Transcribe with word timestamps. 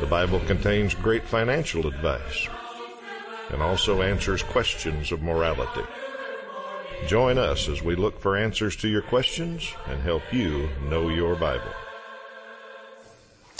The 0.00 0.06
Bible 0.06 0.40
contains 0.46 0.94
great 0.94 1.24
financial 1.24 1.86
advice 1.86 2.48
and 3.50 3.60
also 3.60 4.02
answers 4.02 4.42
questions 4.42 5.10
of 5.10 5.22
morality. 5.22 5.86
Join 7.06 7.38
us 7.38 7.68
as 7.68 7.82
we 7.82 7.96
look 7.96 8.18
for 8.20 8.36
answers 8.36 8.76
to 8.76 8.88
your 8.88 9.02
questions 9.02 9.72
and 9.86 10.00
help 10.00 10.22
you 10.32 10.68
know 10.88 11.08
your 11.08 11.34
Bible. 11.34 11.72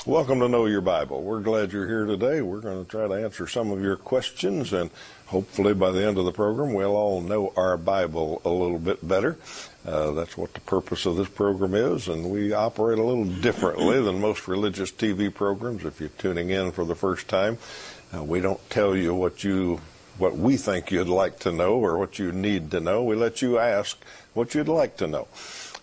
Welcome 0.07 0.41
to 0.41 0.49
Know 0.49 0.65
Your 0.67 0.81
Bible. 0.81 1.23
We're 1.23 1.41
glad 1.41 1.73
you're 1.73 1.87
here 1.87 2.07
today. 2.07 2.41
We're 2.41 2.61
going 2.61 2.83
to 2.83 2.91
try 2.91 3.09
to 3.09 3.15
answer 3.15 3.47
some 3.47 3.71
of 3.73 3.83
your 3.83 3.97
questions, 3.97 4.73
and 4.73 4.91
hopefully 5.27 5.75
by 5.75 5.91
the 5.91 6.07
end 6.07 6.17
of 6.17 6.25
the 6.25 6.33
program, 6.33 6.73
we'll 6.73 6.97
all 6.97 7.21
know 7.21 7.53
our 7.57 7.77
Bible 7.77 8.41
a 8.45 8.49
little 8.49 8.79
bit 8.79 9.07
better. 9.07 9.37
Uh, 9.85 10.13
that's 10.13 10.39
what 10.39 10.55
the 10.55 10.61
purpose 10.61 11.05
of 11.05 11.17
this 11.17 11.29
program 11.29 11.75
is, 11.75 12.09
and 12.09 12.31
we 12.31 12.53
operate 12.55 12.99
a 12.99 13.03
little 13.03 13.27
differently 13.27 14.01
than 14.01 14.21
most 14.21 14.49
religious 14.49 14.91
TV 14.93 15.35
programs. 15.35 15.85
If 15.85 16.01
you're 16.01 16.09
tuning 16.11 16.51
in 16.51 16.71
for 16.71 16.87
the 16.87 16.95
first 16.95 17.29
time, 17.29 17.59
uh, 18.17 18.23
we 18.23 18.41
don't 18.41 18.71
tell 18.71 18.97
you 18.97 19.15
what 19.15 19.45
you 19.45 19.81
what 20.17 20.37
we 20.37 20.57
think 20.57 20.91
you'd 20.91 21.09
like 21.09 21.39
to 21.41 21.53
know 21.53 21.75
or 21.75 21.97
what 21.99 22.19
you 22.19 22.33
need 22.33 22.71
to 22.73 22.81
know. 22.81 23.05
We 23.05 23.15
let 23.15 23.41
you 23.41 23.59
ask 23.59 24.03
what 24.35 24.55
you'd 24.55 24.69
like 24.69 24.97
to 24.97 25.07
know. 25.07 25.29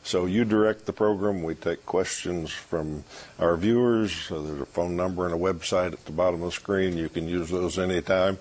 So 0.05 0.27
you 0.27 0.45
direct 0.45 0.85
the 0.85 0.93
program. 0.93 1.41
We 1.41 1.55
take 1.55 1.83
questions 1.87 2.51
from 2.51 3.03
our 3.39 3.57
viewers. 3.57 4.13
So 4.13 4.43
there's 4.43 4.61
a 4.61 4.65
phone 4.65 4.95
number 4.95 5.25
and 5.25 5.33
a 5.33 5.37
website 5.37 5.93
at 5.93 6.05
the 6.05 6.11
bottom 6.11 6.43
of 6.43 6.51
the 6.51 6.51
screen. 6.51 6.95
You 6.95 7.09
can 7.09 7.27
use 7.27 7.49
those 7.49 7.79
anytime 7.79 8.37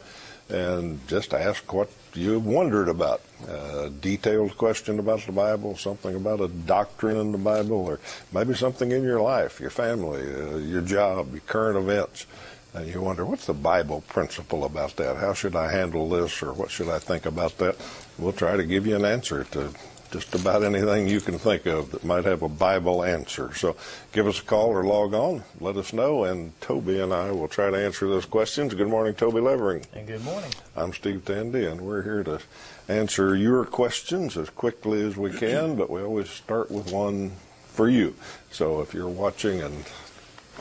and 0.50 1.00
just 1.08 1.32
ask 1.32 1.72
what 1.72 1.88
you've 2.12 2.44
wondered 2.44 2.90
about. 2.90 3.22
A 3.48 3.88
detailed 3.88 4.58
question 4.58 4.98
about 4.98 5.20
the 5.20 5.32
Bible, 5.32 5.74
something 5.74 6.14
about 6.14 6.42
a 6.42 6.48
doctrine 6.48 7.16
in 7.16 7.32
the 7.32 7.38
Bible, 7.38 7.86
or 7.86 7.98
maybe 8.30 8.54
something 8.54 8.92
in 8.92 9.02
your 9.02 9.22
life, 9.22 9.58
your 9.58 9.70
family, 9.70 10.20
uh, 10.20 10.58
your 10.58 10.82
job, 10.82 11.32
your 11.32 11.40
current 11.40 11.78
events. 11.78 12.26
And 12.74 12.92
you 12.92 13.00
wonder, 13.00 13.24
what's 13.24 13.46
the 13.46 13.54
Bible 13.54 14.02
principle 14.02 14.66
about 14.66 14.96
that? 14.96 15.16
How 15.16 15.32
should 15.32 15.56
I 15.56 15.72
handle 15.72 16.10
this, 16.10 16.42
or 16.42 16.52
what 16.52 16.70
should 16.70 16.90
I 16.90 16.98
think 16.98 17.24
about 17.24 17.56
that? 17.56 17.76
We'll 18.18 18.34
try 18.34 18.58
to 18.58 18.64
give 18.64 18.86
you 18.86 18.96
an 18.96 19.06
answer 19.06 19.44
to 19.44 19.72
just 20.10 20.34
about 20.34 20.62
anything 20.62 21.08
you 21.08 21.20
can 21.20 21.38
think 21.38 21.66
of 21.66 21.90
that 21.90 22.04
might 22.04 22.24
have 22.24 22.42
a 22.42 22.48
Bible 22.48 23.04
answer. 23.04 23.54
So 23.54 23.76
give 24.12 24.26
us 24.26 24.38
a 24.38 24.42
call 24.42 24.68
or 24.68 24.84
log 24.84 25.14
on, 25.14 25.42
let 25.60 25.76
us 25.76 25.92
know, 25.92 26.24
and 26.24 26.58
Toby 26.60 27.00
and 27.00 27.12
I 27.12 27.30
will 27.30 27.48
try 27.48 27.70
to 27.70 27.76
answer 27.76 28.08
those 28.08 28.24
questions. 28.24 28.74
Good 28.74 28.88
morning, 28.88 29.14
Toby 29.14 29.40
Levering. 29.40 29.84
And 29.92 30.06
good 30.06 30.24
morning. 30.24 30.50
I'm 30.76 30.92
Steve 30.92 31.24
Tandy, 31.24 31.66
and 31.66 31.80
we're 31.80 32.02
here 32.02 32.22
to 32.24 32.40
answer 32.88 33.34
your 33.34 33.64
questions 33.64 34.36
as 34.36 34.50
quickly 34.50 35.02
as 35.02 35.16
we 35.16 35.30
can, 35.30 35.76
but 35.76 35.90
we 35.90 36.02
always 36.02 36.30
start 36.30 36.70
with 36.70 36.92
one 36.92 37.32
for 37.66 37.88
you. 37.88 38.14
So 38.50 38.80
if 38.80 38.94
you're 38.94 39.08
watching 39.08 39.60
and 39.60 39.84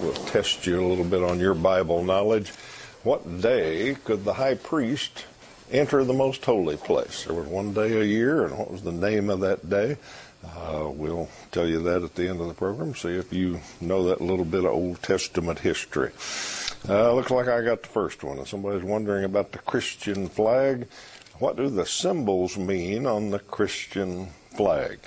we'll 0.02 0.14
test 0.14 0.66
you 0.66 0.84
a 0.84 0.88
little 0.88 1.06
bit 1.06 1.24
on 1.24 1.40
your 1.40 1.54
Bible 1.54 2.04
knowledge, 2.04 2.52
what 3.04 3.42
day 3.42 3.98
could 4.04 4.24
the 4.24 4.34
high 4.34 4.56
priest 4.56 5.26
enter 5.74 6.04
the 6.04 6.14
most 6.14 6.46
holy 6.46 6.78
place. 6.78 7.26
There 7.26 7.36
was 7.36 7.48
one 7.48 7.74
day 7.74 8.00
a 8.00 8.04
year, 8.04 8.46
and 8.46 8.58
what 8.58 8.72
was 8.72 8.84
the 8.84 8.92
name 8.92 9.30
of 9.30 9.42
that 9.42 9.70
day? 9.70 9.98
Uh, 10.46 10.90
we'll 10.90 11.30
tell 11.52 11.68
you 11.68 11.82
that 11.84 12.04
at 12.04 12.16
the 12.16 12.28
end 12.28 12.42
of 12.42 12.48
the 12.48 12.54
program. 12.54 12.94
See 12.96 13.10
if 13.10 13.34
you 13.34 13.60
know 13.82 14.04
that 14.06 14.22
little 14.22 14.46
bit 14.46 14.66
of 14.66 14.72
Old 14.72 15.02
Testament 15.02 15.60
history. 15.60 16.12
Uh, 16.88 17.14
looks 17.14 17.32
like 17.32 17.48
I 17.48 17.62
got 17.62 17.84
the 17.84 17.90
first 17.90 18.24
one. 18.24 18.40
If 18.40 18.50
somebody's 18.50 18.84
wondering 18.84 19.24
about 19.24 19.54
the 19.54 19.60
Christian 19.60 20.28
flag, 20.28 20.88
what 21.40 21.56
do 21.56 21.70
the 21.70 21.86
symbols 21.86 22.58
mean 22.58 23.06
on 23.06 23.32
the 23.32 23.40
Christian 23.40 24.28
flag? 24.56 25.00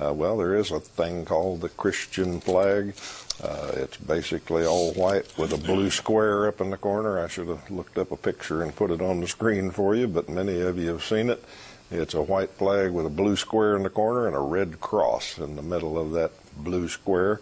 Uh, 0.00 0.12
well, 0.12 0.36
there 0.36 0.54
is 0.54 0.70
a 0.70 0.80
thing 0.80 1.24
called 1.24 1.60
the 1.60 1.68
Christian 1.68 2.40
flag. 2.40 2.94
Uh, 3.42 3.72
it's 3.74 3.96
basically 3.96 4.64
all 4.64 4.92
white 4.94 5.26
with 5.36 5.52
a 5.52 5.58
blue 5.58 5.90
square 5.90 6.46
up 6.46 6.60
in 6.60 6.70
the 6.70 6.76
corner. 6.76 7.22
I 7.22 7.28
should 7.28 7.48
have 7.48 7.68
looked 7.70 7.98
up 7.98 8.12
a 8.12 8.16
picture 8.16 8.62
and 8.62 8.74
put 8.74 8.90
it 8.90 9.02
on 9.02 9.20
the 9.20 9.26
screen 9.26 9.70
for 9.70 9.94
you, 9.94 10.06
but 10.06 10.28
many 10.28 10.60
of 10.60 10.78
you 10.78 10.90
have 10.90 11.04
seen 11.04 11.30
it. 11.30 11.44
It's 11.90 12.14
a 12.14 12.22
white 12.22 12.50
flag 12.50 12.92
with 12.92 13.06
a 13.06 13.10
blue 13.10 13.36
square 13.36 13.76
in 13.76 13.82
the 13.82 13.90
corner 13.90 14.26
and 14.26 14.36
a 14.36 14.40
red 14.40 14.80
cross 14.80 15.38
in 15.38 15.56
the 15.56 15.62
middle 15.62 15.98
of 15.98 16.12
that 16.12 16.32
blue 16.56 16.88
square. 16.88 17.40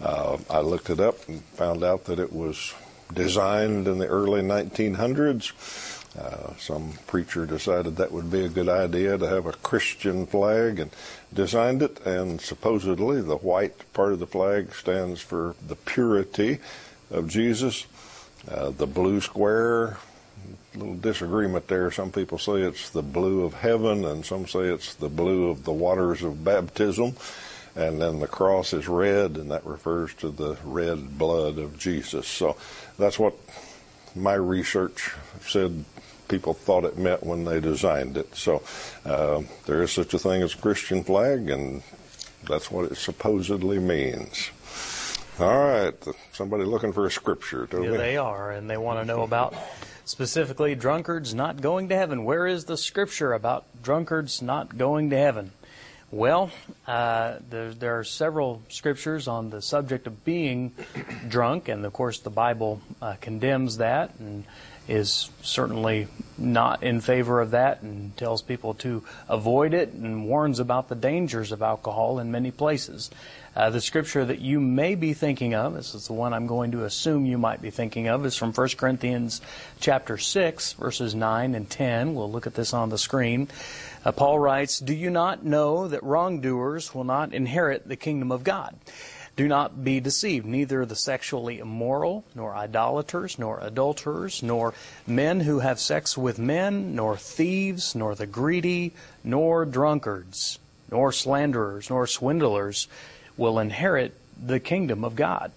Uh, 0.00 0.38
I 0.50 0.60
looked 0.60 0.90
it 0.90 1.00
up 1.00 1.28
and 1.28 1.42
found 1.42 1.82
out 1.82 2.04
that 2.04 2.18
it 2.18 2.32
was 2.32 2.74
designed 3.12 3.88
in 3.88 3.98
the 3.98 4.06
early 4.06 4.42
1900s. 4.42 5.92
Uh, 6.18 6.54
some 6.58 6.92
preacher 7.08 7.44
decided 7.44 7.96
that 7.96 8.12
would 8.12 8.30
be 8.30 8.44
a 8.44 8.48
good 8.48 8.68
idea 8.68 9.18
to 9.18 9.26
have 9.26 9.46
a 9.46 9.52
Christian 9.52 10.26
flag 10.26 10.78
and 10.78 10.90
designed 11.34 11.82
it. 11.82 12.04
And 12.06 12.40
supposedly, 12.40 13.20
the 13.20 13.36
white 13.36 13.92
part 13.92 14.12
of 14.12 14.20
the 14.20 14.26
flag 14.26 14.74
stands 14.74 15.20
for 15.20 15.54
the 15.66 15.76
purity 15.76 16.58
of 17.10 17.28
Jesus. 17.28 17.86
Uh, 18.50 18.70
the 18.70 18.86
blue 18.86 19.20
square, 19.20 19.98
little 20.74 20.96
disagreement 20.96 21.68
there. 21.68 21.90
Some 21.90 22.10
people 22.12 22.38
say 22.38 22.62
it's 22.62 22.90
the 22.90 23.02
blue 23.02 23.44
of 23.44 23.54
heaven, 23.54 24.04
and 24.04 24.24
some 24.24 24.46
say 24.46 24.60
it's 24.60 24.94
the 24.94 25.08
blue 25.08 25.50
of 25.50 25.64
the 25.64 25.72
waters 25.72 26.22
of 26.22 26.44
baptism. 26.44 27.14
And 27.76 28.00
then 28.00 28.20
the 28.20 28.28
cross 28.28 28.72
is 28.72 28.86
red, 28.86 29.36
and 29.36 29.50
that 29.50 29.66
refers 29.66 30.14
to 30.14 30.30
the 30.30 30.56
red 30.64 31.18
blood 31.18 31.58
of 31.58 31.78
Jesus. 31.78 32.28
So 32.28 32.56
that's 32.98 33.18
what 33.18 33.34
my 34.14 34.34
research 34.34 35.12
said 35.40 35.84
people 36.28 36.54
thought 36.54 36.84
it 36.84 36.98
meant 36.98 37.22
when 37.24 37.44
they 37.44 37.60
designed 37.60 38.16
it. 38.16 38.34
So 38.34 38.62
uh, 39.04 39.42
there 39.66 39.82
is 39.82 39.92
such 39.92 40.14
a 40.14 40.18
thing 40.18 40.42
as 40.42 40.54
a 40.54 40.58
Christian 40.58 41.04
flag, 41.04 41.50
and 41.50 41.82
that's 42.48 42.70
what 42.70 42.90
it 42.90 42.96
supposedly 42.96 43.78
means. 43.78 44.50
All 45.40 45.66
right, 45.66 45.94
somebody 46.32 46.64
looking 46.64 46.92
for 46.92 47.06
a 47.06 47.10
scripture. 47.10 47.68
Yeah, 47.72 47.96
they 47.96 48.16
are, 48.16 48.52
and 48.52 48.70
they 48.70 48.76
want 48.76 49.00
to 49.00 49.04
know 49.04 49.22
about 49.22 49.54
specifically 50.04 50.74
drunkards 50.76 51.34
not 51.34 51.60
going 51.60 51.88
to 51.88 51.96
heaven. 51.96 52.24
Where 52.24 52.46
is 52.46 52.66
the 52.66 52.76
scripture 52.76 53.32
about 53.32 53.64
drunkards 53.82 54.42
not 54.42 54.78
going 54.78 55.10
to 55.10 55.16
heaven? 55.16 55.50
Well, 56.10 56.52
uh, 56.86 57.38
there, 57.50 57.74
there, 57.74 57.98
are 57.98 58.04
several 58.04 58.62
scriptures 58.68 59.26
on 59.26 59.50
the 59.50 59.60
subject 59.60 60.06
of 60.06 60.24
being 60.24 60.72
drunk, 61.28 61.68
and 61.68 61.84
of 61.84 61.92
course, 61.92 62.20
the 62.20 62.30
Bible 62.30 62.80
uh, 63.02 63.16
condemns 63.20 63.78
that 63.78 64.14
and 64.20 64.44
is 64.88 65.30
certainly 65.42 66.08
not 66.36 66.82
in 66.82 67.00
favor 67.00 67.40
of 67.40 67.52
that 67.52 67.82
and 67.82 68.16
tells 68.16 68.42
people 68.42 68.74
to 68.74 69.02
avoid 69.28 69.72
it 69.72 69.92
and 69.92 70.26
warns 70.26 70.58
about 70.58 70.88
the 70.88 70.94
dangers 70.94 71.52
of 71.52 71.62
alcohol 71.62 72.18
in 72.18 72.30
many 72.30 72.50
places. 72.50 73.10
Uh, 73.56 73.70
the 73.70 73.80
scripture 73.80 74.24
that 74.24 74.40
you 74.40 74.58
may 74.58 74.96
be 74.96 75.14
thinking 75.14 75.54
of, 75.54 75.74
this 75.74 75.94
is 75.94 76.08
the 76.08 76.12
one 76.12 76.34
I'm 76.34 76.48
going 76.48 76.72
to 76.72 76.84
assume 76.84 77.24
you 77.24 77.38
might 77.38 77.62
be 77.62 77.70
thinking 77.70 78.08
of, 78.08 78.26
is 78.26 78.36
from 78.36 78.52
1 78.52 78.68
Corinthians 78.76 79.40
chapter 79.78 80.18
6, 80.18 80.72
verses 80.72 81.14
9 81.14 81.54
and 81.54 81.70
10. 81.70 82.14
We'll 82.14 82.30
look 82.30 82.48
at 82.48 82.54
this 82.54 82.74
on 82.74 82.88
the 82.88 82.98
screen. 82.98 83.48
Uh, 84.04 84.10
Paul 84.10 84.40
writes, 84.40 84.80
Do 84.80 84.92
you 84.92 85.08
not 85.08 85.44
know 85.44 85.86
that 85.86 86.02
wrongdoers 86.02 86.94
will 86.94 87.04
not 87.04 87.32
inherit 87.32 87.86
the 87.86 87.96
kingdom 87.96 88.32
of 88.32 88.42
God? 88.42 88.74
Do 89.36 89.48
not 89.48 89.82
be 89.82 89.98
deceived. 89.98 90.46
Neither 90.46 90.86
the 90.86 90.94
sexually 90.94 91.58
immoral, 91.58 92.24
nor 92.34 92.54
idolaters, 92.54 93.38
nor 93.38 93.58
adulterers, 93.60 94.42
nor 94.42 94.74
men 95.06 95.40
who 95.40 95.58
have 95.58 95.80
sex 95.80 96.16
with 96.16 96.38
men, 96.38 96.94
nor 96.94 97.16
thieves, 97.16 97.94
nor 97.96 98.14
the 98.14 98.26
greedy, 98.26 98.92
nor 99.24 99.64
drunkards, 99.64 100.58
nor 100.90 101.10
slanderers, 101.10 101.90
nor 101.90 102.06
swindlers 102.06 102.86
will 103.36 103.58
inherit 103.58 104.14
the 104.40 104.60
kingdom 104.60 105.04
of 105.04 105.16
God. 105.16 105.50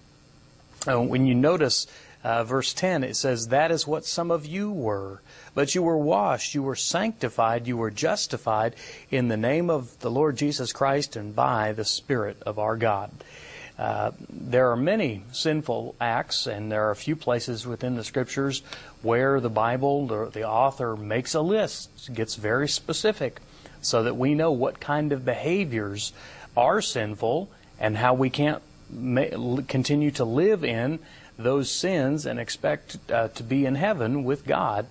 Uh, 0.86 1.00
when 1.00 1.26
you 1.26 1.34
notice 1.34 1.86
uh, 2.24 2.42
verse 2.42 2.72
10, 2.74 3.04
it 3.04 3.14
says, 3.14 3.48
That 3.48 3.70
is 3.70 3.86
what 3.86 4.04
some 4.04 4.30
of 4.30 4.44
you 4.44 4.72
were. 4.72 5.22
But 5.54 5.74
you 5.74 5.82
were 5.82 5.98
washed, 5.98 6.54
you 6.54 6.62
were 6.62 6.76
sanctified, 6.76 7.66
you 7.66 7.76
were 7.76 7.90
justified 7.90 8.74
in 9.10 9.28
the 9.28 9.36
name 9.36 9.70
of 9.70 9.98
the 10.00 10.10
Lord 10.10 10.36
Jesus 10.36 10.72
Christ 10.72 11.16
and 11.16 11.34
by 11.34 11.72
the 11.72 11.84
Spirit 11.84 12.42
of 12.42 12.58
our 12.58 12.76
God. 12.76 13.10
Uh, 13.78 14.10
there 14.28 14.70
are 14.70 14.76
many 14.76 15.22
sinful 15.30 15.94
acts, 16.00 16.46
and 16.46 16.70
there 16.72 16.88
are 16.88 16.90
a 16.90 16.96
few 16.96 17.14
places 17.14 17.66
within 17.66 17.94
the 17.94 18.02
scriptures 18.02 18.62
where 19.02 19.40
the 19.40 19.50
Bible, 19.50 20.06
the, 20.08 20.26
the 20.26 20.48
author 20.48 20.96
makes 20.96 21.34
a 21.34 21.40
list, 21.40 22.12
gets 22.12 22.34
very 22.34 22.68
specific, 22.68 23.40
so 23.80 24.02
that 24.02 24.16
we 24.16 24.34
know 24.34 24.50
what 24.50 24.80
kind 24.80 25.12
of 25.12 25.24
behaviors 25.24 26.12
are 26.56 26.82
sinful 26.82 27.48
and 27.78 27.96
how 27.96 28.14
we 28.14 28.30
can't 28.30 28.62
ma- 28.90 29.60
continue 29.68 30.10
to 30.10 30.24
live 30.24 30.64
in 30.64 30.98
those 31.38 31.70
sins 31.70 32.26
and 32.26 32.40
expect 32.40 32.98
uh, 33.12 33.28
to 33.28 33.42
be 33.44 33.64
in 33.64 33.76
heaven 33.76 34.24
with 34.24 34.44
God, 34.44 34.86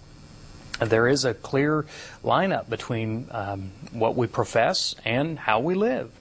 there 0.80 1.08
is 1.08 1.26
a 1.26 1.34
clear 1.34 1.86
lineup 2.24 2.70
between 2.70 3.28
um, 3.32 3.72
what 3.92 4.16
we 4.16 4.28
profess 4.28 4.96
and 5.04 5.38
how 5.38 5.60
we 5.60 5.76
live. 5.76 6.12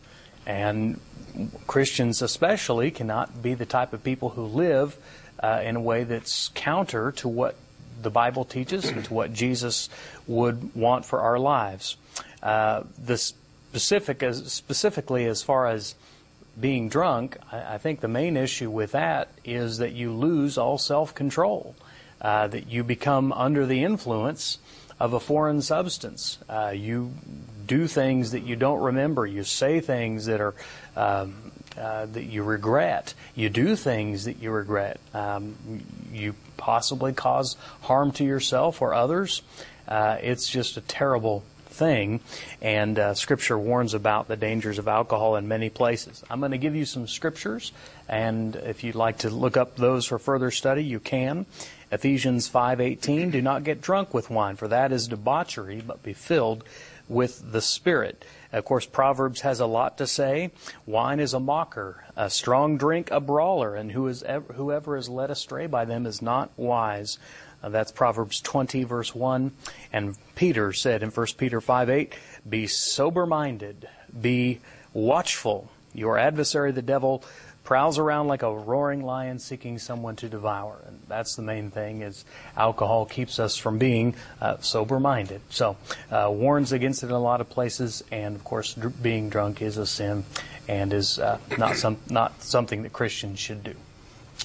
And 0.46 1.00
Christians, 1.66 2.22
especially, 2.22 2.90
cannot 2.90 3.42
be 3.42 3.54
the 3.54 3.66
type 3.66 3.92
of 3.92 4.02
people 4.02 4.30
who 4.30 4.44
live 4.44 4.96
uh, 5.42 5.60
in 5.62 5.76
a 5.76 5.80
way 5.80 6.04
that's 6.04 6.48
counter 6.54 7.12
to 7.12 7.28
what 7.28 7.56
the 8.00 8.10
Bible 8.10 8.44
teaches 8.44 8.84
and 8.84 9.04
to 9.04 9.14
what 9.14 9.32
Jesus 9.32 9.88
would 10.26 10.74
want 10.74 11.04
for 11.04 11.20
our 11.20 11.38
lives. 11.38 11.96
Uh, 12.42 12.84
the 13.02 13.16
specific, 13.16 14.22
as, 14.22 14.52
specifically 14.52 15.26
as 15.26 15.42
far 15.42 15.66
as 15.66 15.94
being 16.58 16.88
drunk, 16.88 17.36
I, 17.52 17.74
I, 17.74 17.78
think 17.78 18.00
the 18.00 18.08
main 18.08 18.36
issue 18.36 18.70
with 18.70 18.92
that 18.92 19.28
is 19.44 19.78
that 19.78 19.92
you 19.92 20.12
lose 20.12 20.56
all 20.56 20.78
self 20.78 21.14
control, 21.14 21.74
uh, 22.20 22.46
that 22.48 22.68
you 22.68 22.84
become 22.84 23.32
under 23.32 23.66
the 23.66 23.82
influence 23.82 24.58
of 24.98 25.12
a 25.12 25.20
foreign 25.20 25.60
substance. 25.60 26.38
Uh, 26.48 26.72
you 26.74 27.12
do 27.66 27.86
things 27.86 28.32
that 28.32 28.44
you 28.44 28.56
don't 28.56 28.80
remember. 28.80 29.26
You 29.26 29.44
say 29.44 29.80
things 29.80 30.26
that 30.26 30.40
are 30.40 30.54
um, 30.96 31.52
uh, 31.76 32.06
that 32.06 32.24
you 32.24 32.42
regret. 32.42 33.12
You 33.34 33.50
do 33.50 33.76
things 33.76 34.24
that 34.24 34.40
you 34.40 34.50
regret. 34.50 34.98
Um, 35.12 35.56
you 36.10 36.34
possibly 36.56 37.12
cause 37.12 37.56
harm 37.82 38.12
to 38.12 38.24
yourself 38.24 38.80
or 38.80 38.94
others. 38.94 39.42
Uh, 39.86 40.16
it's 40.22 40.48
just 40.48 40.76
a 40.76 40.80
terrible 40.80 41.44
thing, 41.66 42.20
and 42.62 42.98
uh, 42.98 43.14
Scripture 43.14 43.58
warns 43.58 43.92
about 43.92 44.26
the 44.26 44.36
dangers 44.36 44.78
of 44.78 44.88
alcohol 44.88 45.36
in 45.36 45.46
many 45.46 45.69
places. 45.69 46.24
I'm 46.30 46.40
going 46.40 46.52
to 46.52 46.58
give 46.58 46.74
you 46.74 46.86
some 46.86 47.06
scriptures, 47.06 47.72
and 48.08 48.56
if 48.56 48.82
you'd 48.82 48.94
like 48.94 49.19
to 49.19 49.30
look 49.30 49.56
up 49.56 49.76
those 49.76 50.06
for 50.06 50.19
further 50.19 50.50
study, 50.50 50.82
you 50.82 50.98
can. 50.98 51.44
Ephesians 51.92 52.48
5:18 52.48 53.30
Do 53.30 53.40
not 53.40 53.64
get 53.64 53.80
drunk 53.80 54.12
with 54.12 54.30
wine 54.30 54.56
for 54.56 54.68
that 54.68 54.92
is 54.92 55.08
debauchery 55.08 55.82
but 55.86 56.02
be 56.02 56.12
filled 56.12 56.64
with 57.08 57.52
the 57.52 57.60
spirit. 57.60 58.24
Of 58.52 58.64
course 58.64 58.86
Proverbs 58.86 59.42
has 59.42 59.60
a 59.60 59.66
lot 59.66 59.96
to 59.98 60.06
say. 60.06 60.50
Wine 60.86 61.20
is 61.20 61.32
a 61.32 61.40
mocker, 61.40 62.04
a 62.16 62.28
strong 62.30 62.76
drink 62.76 63.10
a 63.10 63.20
brawler 63.20 63.76
and 63.76 63.92
who 63.92 64.08
is 64.08 64.22
ever, 64.24 64.54
whoever 64.54 64.96
is 64.96 65.08
led 65.08 65.30
astray 65.30 65.66
by 65.66 65.84
them 65.84 66.06
is 66.06 66.20
not 66.20 66.50
wise. 66.56 67.18
Uh, 67.62 67.68
that's 67.68 67.92
Proverbs 67.92 68.40
20 68.40 68.82
verse 68.84 69.14
1 69.14 69.52
and 69.92 70.16
Peter 70.34 70.72
said 70.72 71.02
in 71.02 71.10
1 71.10 71.26
Peter 71.38 71.60
5:8 71.60 72.12
be 72.48 72.66
sober 72.66 73.26
minded, 73.26 73.88
be 74.20 74.60
watchful. 74.92 75.70
Your 75.94 76.18
adversary 76.18 76.72
the 76.72 76.82
devil 76.82 77.22
prowls 77.66 77.98
around 77.98 78.28
like 78.28 78.42
a 78.42 78.56
roaring 78.56 79.02
lion 79.04 79.38
seeking 79.38 79.78
someone 79.78 80.16
to 80.16 80.28
devour. 80.28 80.78
And 80.86 81.00
that's 81.08 81.36
the 81.36 81.42
main 81.42 81.70
thing 81.70 82.00
is 82.00 82.24
alcohol 82.56 83.04
keeps 83.04 83.38
us 83.38 83.56
from 83.56 83.76
being 83.76 84.14
uh, 84.40 84.56
sober-minded. 84.60 85.42
So 85.50 85.76
uh, 86.10 86.30
warns 86.32 86.72
against 86.72 87.02
it 87.02 87.06
in 87.06 87.12
a 87.12 87.20
lot 87.20 87.42
of 87.42 87.50
places, 87.50 88.02
and 88.10 88.36
of 88.36 88.44
course, 88.44 88.72
dr- 88.72 89.02
being 89.02 89.28
drunk 89.28 89.60
is 89.60 89.76
a 89.76 89.86
sin 89.86 90.24
and 90.68 90.92
is 90.92 91.18
uh, 91.18 91.38
not 91.58 91.76
some 91.76 91.98
not 92.08 92.42
something 92.42 92.82
that 92.84 92.92
Christians 92.92 93.38
should 93.38 93.62
do. 93.62 93.74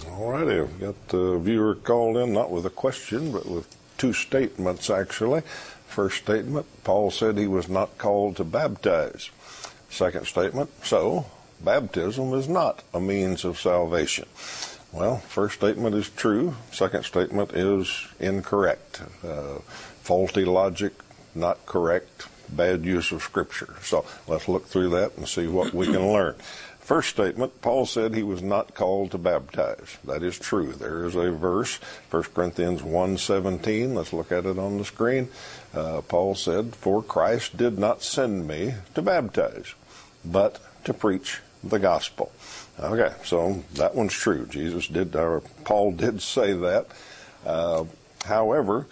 All 0.10 0.32
righty, 0.32 0.60
we've 0.60 0.80
got 0.80 1.08
the 1.10 1.38
viewer 1.38 1.76
called 1.76 2.18
in 2.18 2.34
not 2.34 2.52
with 2.52 2.66
a 2.66 2.70
question, 2.70 3.32
but 3.32 3.46
with 3.46 3.68
two 3.98 4.14
statements 4.14 4.90
actually. 4.90 5.42
First 5.88 6.24
statement, 6.24 6.66
Paul 6.84 7.12
said 7.12 7.38
he 7.38 7.48
was 7.48 7.70
not 7.70 7.98
called 7.98 8.38
to 8.38 8.44
baptize. 8.44 9.30
Second 9.90 10.26
statement, 10.26 10.70
so 10.84 11.26
baptism 11.64 12.34
is 12.34 12.48
not 12.48 12.84
a 12.94 13.00
means 13.00 13.46
of 13.46 13.60
salvation. 13.60 14.28
Well, 14.92 15.18
first 15.18 15.56
statement 15.56 15.96
is 15.96 16.10
true. 16.10 16.56
Second 16.72 17.06
statement 17.06 17.54
is 17.54 18.08
incorrect. 18.20 19.02
Uh, 19.24 19.60
faulty 20.02 20.44
logic, 20.44 20.94
not 21.34 21.66
correct, 21.66 22.28
bad 22.50 22.84
use 22.84 23.12
of 23.12 23.24
Scripture. 23.24 23.76
So 23.82 24.06
let's 24.28 24.50
look 24.50 24.68
through 24.68 24.90
that 24.90 25.16
and 25.16 25.28
see 25.28 25.48
what 25.48 25.74
we 25.74 25.86
can 25.86 26.08
learn. 26.14 26.36
First 26.80 27.10
statement, 27.12 27.62
Paul 27.62 27.86
said 27.86 28.16
he 28.16 28.24
was 28.24 28.42
not 28.42 28.74
called 28.74 29.12
to 29.12 29.18
baptize. 29.18 29.98
That 30.04 30.24
is 30.24 30.38
true. 30.38 30.74
There 30.74 31.06
is 31.06 31.16
a 31.16 31.32
verse, 31.32 31.76
1 32.10 32.24
Corinthians 32.34 32.82
1.17. 32.82 33.94
Let's 33.94 34.12
look 34.12 34.32
at 34.32 34.46
it 34.46 34.58
on 34.58 34.78
the 34.78 34.84
screen. 34.84 35.30
Uh, 35.74 36.02
Paul 36.02 36.36
said, 36.36 36.76
For 36.76 37.02
Christ 37.02 37.56
did 37.56 37.78
not 37.80 38.02
send 38.02 38.48
me 38.48 38.74
to 38.96 39.02
baptize, 39.02 39.74
but 40.26 40.60
to 40.84 40.94
preach 40.94 41.40
the 41.64 41.80
gospel. 41.80 42.32
Okay, 42.80 43.14
so 43.24 43.64
that 43.74 43.96
one's 43.96 44.14
true. 44.14 44.46
Jesus 44.48 44.88
did, 44.88 45.16
or 45.16 45.42
Paul 45.64 45.92
did 45.92 46.22
say 46.22 46.54
that. 46.54 46.88
Uh, 47.46 47.86
however, 48.26 48.88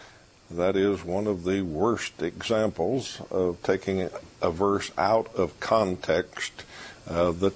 that 0.51 0.75
is 0.75 1.04
one 1.04 1.27
of 1.27 1.44
the 1.44 1.62
worst 1.62 2.21
examples 2.21 3.21
of 3.30 3.62
taking 3.63 4.10
a 4.42 4.51
verse 4.51 4.92
out 4.98 5.33
of 5.36 5.60
context 5.60 6.63
uh, 7.07 7.31
that 7.31 7.54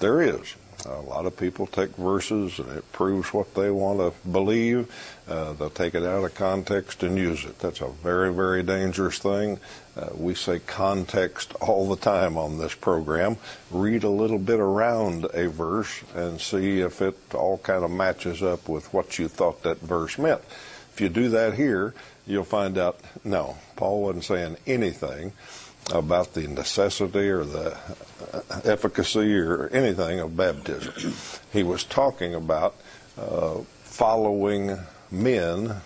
there 0.00 0.20
is. 0.20 0.54
A 0.88 1.00
lot 1.00 1.26
of 1.26 1.36
people 1.36 1.66
take 1.66 1.90
verses 1.96 2.58
and 2.58 2.70
it 2.70 2.92
proves 2.92 3.32
what 3.32 3.54
they 3.54 3.70
want 3.70 3.98
to 3.98 4.28
believe. 4.28 4.92
Uh, 5.28 5.52
they'll 5.54 5.70
take 5.70 5.94
it 5.94 6.04
out 6.04 6.24
of 6.24 6.34
context 6.34 7.02
and 7.02 7.18
use 7.18 7.44
it. 7.44 7.58
That's 7.58 7.80
a 7.80 7.88
very, 7.88 8.32
very 8.32 8.62
dangerous 8.62 9.18
thing. 9.18 9.58
Uh, 9.96 10.10
we 10.14 10.34
say 10.34 10.60
context 10.60 11.54
all 11.60 11.88
the 11.88 11.96
time 11.96 12.36
on 12.36 12.58
this 12.58 12.74
program. 12.74 13.36
Read 13.70 14.04
a 14.04 14.10
little 14.10 14.38
bit 14.38 14.60
around 14.60 15.26
a 15.34 15.48
verse 15.48 16.02
and 16.14 16.40
see 16.40 16.80
if 16.80 17.02
it 17.02 17.16
all 17.34 17.58
kind 17.58 17.84
of 17.84 17.90
matches 17.90 18.42
up 18.42 18.68
with 18.68 18.92
what 18.92 19.18
you 19.18 19.28
thought 19.28 19.62
that 19.62 19.80
verse 19.80 20.18
meant. 20.18 20.42
If 20.92 21.00
you 21.00 21.08
do 21.08 21.28
that 21.30 21.54
here, 21.54 21.94
you'll 22.26 22.44
find 22.44 22.78
out 22.78 23.00
no, 23.24 23.56
Paul 23.76 24.02
wasn't 24.02 24.24
saying 24.24 24.56
anything 24.66 25.32
about 25.92 26.34
the 26.34 26.46
necessity 26.48 27.28
or 27.28 27.44
the 27.44 27.76
efficacy 28.64 29.36
or 29.36 29.68
anything 29.68 30.20
of 30.20 30.36
baptism. 30.36 31.14
He 31.52 31.62
was 31.62 31.84
talking 31.84 32.34
about 32.34 32.74
uh, 33.18 33.58
following 33.84 34.78
men 35.10 35.76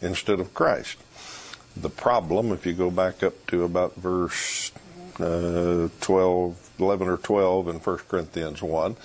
instead 0.00 0.40
of 0.40 0.54
Christ. 0.54 0.96
The 1.76 1.90
problem, 1.90 2.52
if 2.52 2.66
you 2.66 2.72
go 2.72 2.90
back 2.90 3.22
up 3.22 3.46
to 3.48 3.64
about 3.64 3.94
verse 3.96 4.72
uh, 5.18 5.88
12, 6.00 6.70
11 6.78 7.08
or 7.08 7.16
12 7.18 7.68
in 7.68 7.76
1 7.76 7.98
Corinthians 8.08 8.62
1, 8.62 8.96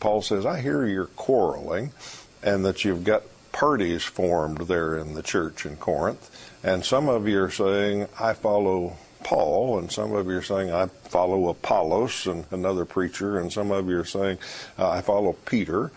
Paul 0.00 0.22
says, 0.22 0.46
I 0.46 0.60
hear 0.60 0.86
you're 0.86 1.06
quarreling 1.06 1.92
and 2.42 2.64
that 2.64 2.84
you've 2.84 3.04
got 3.04 3.22
parties 3.52 4.04
formed 4.04 4.58
there 4.68 4.96
in 4.96 5.14
the 5.14 5.22
church 5.22 5.66
in 5.66 5.76
Corinth. 5.76 6.30
And 6.62 6.84
some 6.84 7.08
of 7.08 7.28
you 7.28 7.42
are 7.42 7.50
saying, 7.50 8.08
I 8.18 8.32
follow 8.32 8.96
Paul, 9.28 9.78
and 9.78 9.92
some 9.92 10.14
of 10.14 10.26
you 10.26 10.38
are 10.38 10.42
saying, 10.42 10.72
I 10.72 10.86
follow 10.86 11.50
Apollos 11.50 12.26
and 12.26 12.46
another 12.50 12.86
preacher, 12.86 13.38
and 13.38 13.52
some 13.52 13.70
of 13.70 13.86
you 13.86 14.00
are 14.00 14.04
saying, 14.06 14.38
uh, 14.78 14.88
I 14.88 15.02
follow 15.02 15.34
Peter. 15.44 15.92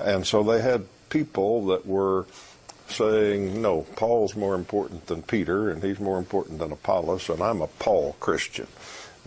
And 0.00 0.24
so 0.24 0.44
they 0.44 0.62
had 0.62 0.86
people 1.08 1.66
that 1.66 1.84
were 1.84 2.26
saying, 2.86 3.60
no, 3.60 3.82
Paul's 3.96 4.36
more 4.36 4.54
important 4.54 5.08
than 5.08 5.22
Peter, 5.22 5.68
and 5.68 5.82
he's 5.82 5.98
more 5.98 6.16
important 6.16 6.60
than 6.60 6.70
Apollos, 6.70 7.28
and 7.28 7.42
I'm 7.42 7.60
a 7.60 7.66
Paul 7.66 8.14
Christian. 8.20 8.68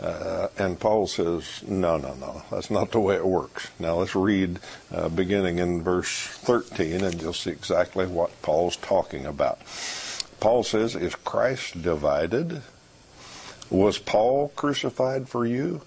Uh, 0.01 0.47
and 0.57 0.79
Paul 0.79 1.05
says, 1.07 1.63
no, 1.67 1.97
no, 1.97 2.13
no, 2.13 2.43
that's 2.49 2.71
not 2.71 2.91
the 2.91 3.01
way 3.01 3.15
it 3.15 3.27
works. 3.27 3.69
Now 3.77 3.95
let's 3.95 4.15
read 4.15 4.59
uh, 4.89 5.09
beginning 5.09 5.59
in 5.59 5.83
verse 5.83 6.27
13, 6.27 7.03
and 7.03 7.21
you'll 7.21 7.33
see 7.33 7.51
exactly 7.51 8.07
what 8.07 8.41
Paul's 8.41 8.77
talking 8.77 9.25
about. 9.25 9.59
Paul 10.39 10.63
says, 10.63 10.95
Is 10.95 11.15
Christ 11.15 11.81
divided? 11.81 12.63
Was 13.73 13.97
Paul 13.97 14.49
crucified 14.55 15.27
for 15.27 15.47
you? 15.47 15.81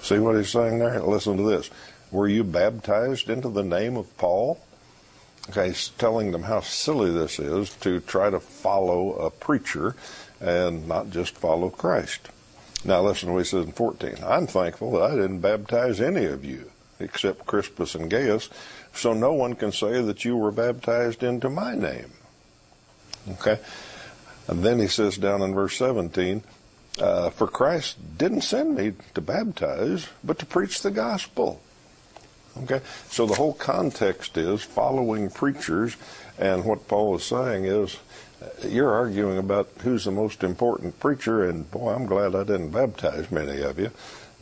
See 0.00 0.20
what 0.20 0.36
he's 0.36 0.50
saying 0.50 0.78
there? 0.78 1.00
Listen 1.00 1.36
to 1.36 1.42
this. 1.42 1.70
Were 2.12 2.28
you 2.28 2.44
baptized 2.44 3.28
into 3.28 3.48
the 3.48 3.64
name 3.64 3.96
of 3.96 4.16
Paul? 4.16 4.60
Okay, 5.50 5.68
he's 5.68 5.88
telling 5.88 6.30
them 6.30 6.44
how 6.44 6.60
silly 6.60 7.10
this 7.10 7.40
is 7.40 7.74
to 7.80 7.98
try 7.98 8.30
to 8.30 8.38
follow 8.38 9.14
a 9.14 9.28
preacher 9.28 9.96
and 10.40 10.86
not 10.86 11.10
just 11.10 11.36
follow 11.36 11.68
Christ. 11.68 12.28
Now 12.84 13.02
listen 13.02 13.26
to 13.26 13.32
what 13.32 13.40
he 13.40 13.44
says 13.46 13.64
in 13.64 13.72
14. 13.72 14.18
I'm 14.24 14.46
thankful 14.46 14.92
that 14.92 15.02
I 15.02 15.16
didn't 15.16 15.40
baptize 15.40 16.00
any 16.00 16.26
of 16.26 16.44
you 16.44 16.70
except 17.00 17.44
Crispus 17.44 17.96
and 17.96 18.08
Gaius, 18.08 18.50
so 18.94 19.12
no 19.12 19.32
one 19.32 19.54
can 19.54 19.72
say 19.72 20.00
that 20.00 20.24
you 20.24 20.36
were 20.36 20.52
baptized 20.52 21.24
into 21.24 21.50
my 21.50 21.74
name. 21.74 22.12
Okay? 23.32 23.58
And 24.46 24.62
then 24.62 24.78
he 24.78 24.86
says 24.86 25.18
down 25.18 25.42
in 25.42 25.54
verse 25.54 25.76
17, 25.76 26.44
uh, 27.00 27.30
for 27.30 27.46
Christ 27.46 27.96
didn't 28.18 28.42
send 28.42 28.74
me 28.76 28.92
to 29.14 29.20
baptize, 29.20 30.08
but 30.24 30.38
to 30.38 30.46
preach 30.46 30.82
the 30.82 30.90
gospel. 30.90 31.60
Okay? 32.62 32.80
So 33.10 33.26
the 33.26 33.34
whole 33.34 33.54
context 33.54 34.36
is 34.36 34.62
following 34.62 35.30
preachers, 35.30 35.96
and 36.38 36.64
what 36.64 36.88
Paul 36.88 37.16
is 37.16 37.24
saying 37.24 37.64
is 37.66 37.96
uh, 38.42 38.66
you're 38.66 38.92
arguing 38.92 39.38
about 39.38 39.68
who's 39.80 40.04
the 40.04 40.10
most 40.10 40.42
important 40.42 40.98
preacher, 40.98 41.48
and 41.48 41.70
boy, 41.70 41.94
I'm 41.94 42.06
glad 42.06 42.34
I 42.34 42.44
didn't 42.44 42.70
baptize 42.70 43.30
many 43.30 43.62
of 43.62 43.78
you. 43.78 43.90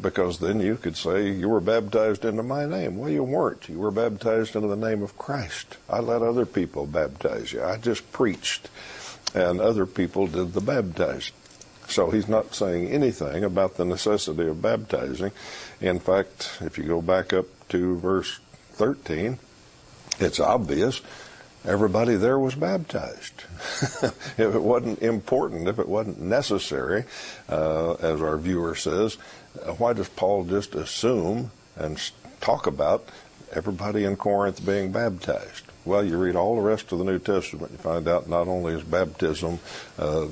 because 0.01 0.39
then 0.39 0.61
you 0.61 0.77
could 0.77 0.97
say 0.97 1.31
you 1.31 1.49
were 1.49 1.61
baptized 1.61 2.25
into 2.25 2.43
my 2.43 2.67
name. 2.67 2.99
Well, 2.99 3.11
you 3.11 3.23
weren't. 3.23 3.69
You 3.69 3.79
were 3.79 3.91
baptized 3.91 4.55
into 4.55 4.69
the 4.69 4.77
name 4.77 5.03
of 5.03 5.17
Christ. 5.17 5.79
I 5.89 6.01
let 6.01 6.23
other 6.23 6.47
people 6.47 6.87
baptize 6.87 7.53
you. 7.53 7.63
I 7.63 7.79
just 7.79 8.11
preached, 8.13 8.69
and 9.35 9.61
other 9.61 9.87
people 9.87 10.27
did 10.27 10.53
the 10.53 10.61
baptizing. 10.61 11.35
So 11.89 12.11
he's 12.11 12.29
not 12.29 12.55
saying 12.55 12.89
anything 12.89 13.45
about 13.45 13.77
the 13.77 13.85
necessity 13.85 14.49
of 14.49 14.61
baptizing. 14.61 15.33
In 15.81 16.01
fact, 16.01 16.59
if 16.61 16.79
you 16.79 16.85
go 16.85 17.01
back 17.01 17.33
up 17.33 17.47
to 17.69 17.97
verse 17.99 18.41
13, 18.73 19.39
it's 20.19 20.41
obvious 20.41 21.01
everybody 21.65 22.15
there 22.15 22.39
was 22.39 22.55
baptized. 22.55 23.45
if 24.03 24.39
it 24.39 24.63
wasn't 24.63 25.03
important, 25.03 25.69
if 25.69 25.79
it 25.79 25.89
wasn't 25.89 26.21
necessary, 26.21 27.05
uh, 27.49 27.95
as 27.95 28.23
our 28.23 28.37
viewer 28.37 28.75
says, 28.75 29.17
uh, 29.63 29.73
why 29.73 29.93
does 29.93 30.09
Paul 30.09 30.45
just 30.45 30.75
assume 30.75 31.51
and 31.77 32.01
talk 32.41 32.67
about 32.67 33.09
everybody 33.53 34.05
in 34.05 34.17
Corinth 34.17 34.65
being 34.65 34.93
baptized? 34.93 35.66
Well, 35.87 36.05
you 36.05 36.19
read 36.19 36.35
all 36.35 36.57
the 36.57 36.63
rest 36.63 36.91
of 36.91 36.99
the 36.99 37.05
New 37.05 37.21
Testament, 37.21 37.71
you 37.71 37.79
find 37.79 38.09
out 38.09 38.29
not 38.29 38.49
only 38.49 38.75
is 38.75 38.83
baptism 38.83 39.61
uh, 39.97 40.27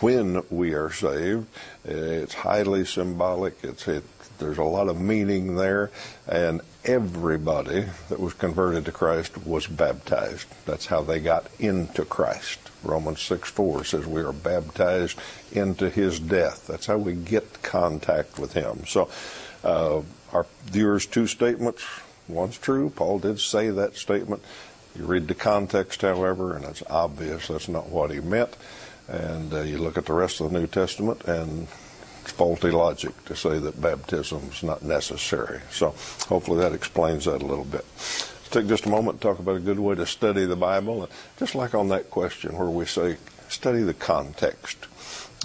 when 0.00 0.42
we 0.50 0.74
are 0.74 0.90
saved, 0.90 1.46
it's 1.84 2.34
highly 2.34 2.84
symbolic. 2.84 3.54
It's 3.62 3.86
it, 3.86 4.02
there's 4.40 4.58
a 4.58 4.64
lot 4.64 4.88
of 4.88 5.00
meaning 5.00 5.54
there, 5.54 5.92
and 6.26 6.60
everybody 6.84 7.86
that 8.08 8.18
was 8.18 8.34
converted 8.34 8.84
to 8.86 8.92
Christ 8.92 9.46
was 9.46 9.68
baptized. 9.68 10.48
That's 10.66 10.86
how 10.86 11.02
they 11.02 11.20
got 11.20 11.46
into 11.60 12.04
Christ. 12.04 12.58
Romans 12.82 13.20
6 13.20 13.48
4 13.48 13.84
says 13.84 14.06
we 14.06 14.22
are 14.22 14.32
baptized 14.32 15.20
into 15.52 15.88
his 15.88 16.18
death. 16.18 16.66
That's 16.66 16.86
how 16.86 16.98
we 16.98 17.14
get 17.14 17.62
contact 17.62 18.40
with 18.40 18.54
him. 18.54 18.86
So, 18.86 19.08
uh, 19.62 20.02
our 20.32 20.46
viewers' 20.64 21.06
two 21.06 21.28
statements 21.28 21.84
one's 22.30 22.58
true. 22.58 22.90
Paul 22.90 23.18
did 23.18 23.40
say 23.40 23.70
that 23.70 23.96
statement. 23.96 24.42
You 24.96 25.04
read 25.04 25.28
the 25.28 25.34
context, 25.34 26.02
however, 26.02 26.56
and 26.56 26.64
it's 26.64 26.82
obvious 26.88 27.48
that's 27.48 27.68
not 27.68 27.88
what 27.88 28.10
he 28.10 28.20
meant. 28.20 28.56
And 29.08 29.52
uh, 29.52 29.62
you 29.62 29.78
look 29.78 29.98
at 29.98 30.06
the 30.06 30.12
rest 30.12 30.40
of 30.40 30.50
the 30.50 30.58
New 30.58 30.66
Testament, 30.66 31.24
and 31.24 31.68
it's 32.22 32.32
faulty 32.32 32.70
logic 32.70 33.24
to 33.26 33.36
say 33.36 33.58
that 33.58 33.80
baptism 33.80 34.50
is 34.52 34.62
not 34.62 34.82
necessary. 34.82 35.60
So 35.70 35.94
hopefully 36.28 36.60
that 36.60 36.72
explains 36.72 37.24
that 37.24 37.42
a 37.42 37.46
little 37.46 37.64
bit. 37.64 37.84
Let's 37.96 38.50
take 38.50 38.68
just 38.68 38.86
a 38.86 38.90
moment 38.90 39.20
to 39.20 39.28
talk 39.28 39.38
about 39.38 39.56
a 39.56 39.60
good 39.60 39.78
way 39.78 39.94
to 39.94 40.06
study 40.06 40.44
the 40.44 40.56
Bible. 40.56 41.08
Just 41.38 41.54
like 41.54 41.74
on 41.74 41.88
that 41.88 42.10
question 42.10 42.56
where 42.56 42.68
we 42.68 42.84
say, 42.84 43.16
study 43.48 43.82
the 43.82 43.94
context. 43.94 44.86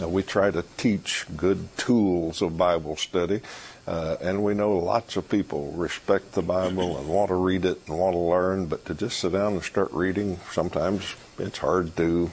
Uh, 0.01 0.09
we 0.09 0.21
try 0.21 0.51
to 0.51 0.63
teach 0.77 1.25
good 1.37 1.69
tools 1.77 2.41
of 2.41 2.57
Bible 2.57 2.97
study, 2.97 3.41
uh, 3.87 4.17
and 4.21 4.43
we 4.43 4.53
know 4.53 4.73
lots 4.77 5.15
of 5.15 5.29
people 5.29 5.71
respect 5.73 6.33
the 6.33 6.41
Bible 6.41 6.97
and 6.97 7.07
want 7.07 7.29
to 7.29 7.35
read 7.35 7.65
it 7.65 7.81
and 7.87 7.97
want 7.97 8.13
to 8.13 8.19
learn, 8.19 8.65
but 8.65 8.85
to 8.85 8.93
just 8.93 9.19
sit 9.19 9.33
down 9.33 9.53
and 9.53 9.63
start 9.63 9.91
reading, 9.91 10.39
sometimes 10.51 11.15
it's 11.37 11.59
hard 11.59 11.95
to 11.97 12.31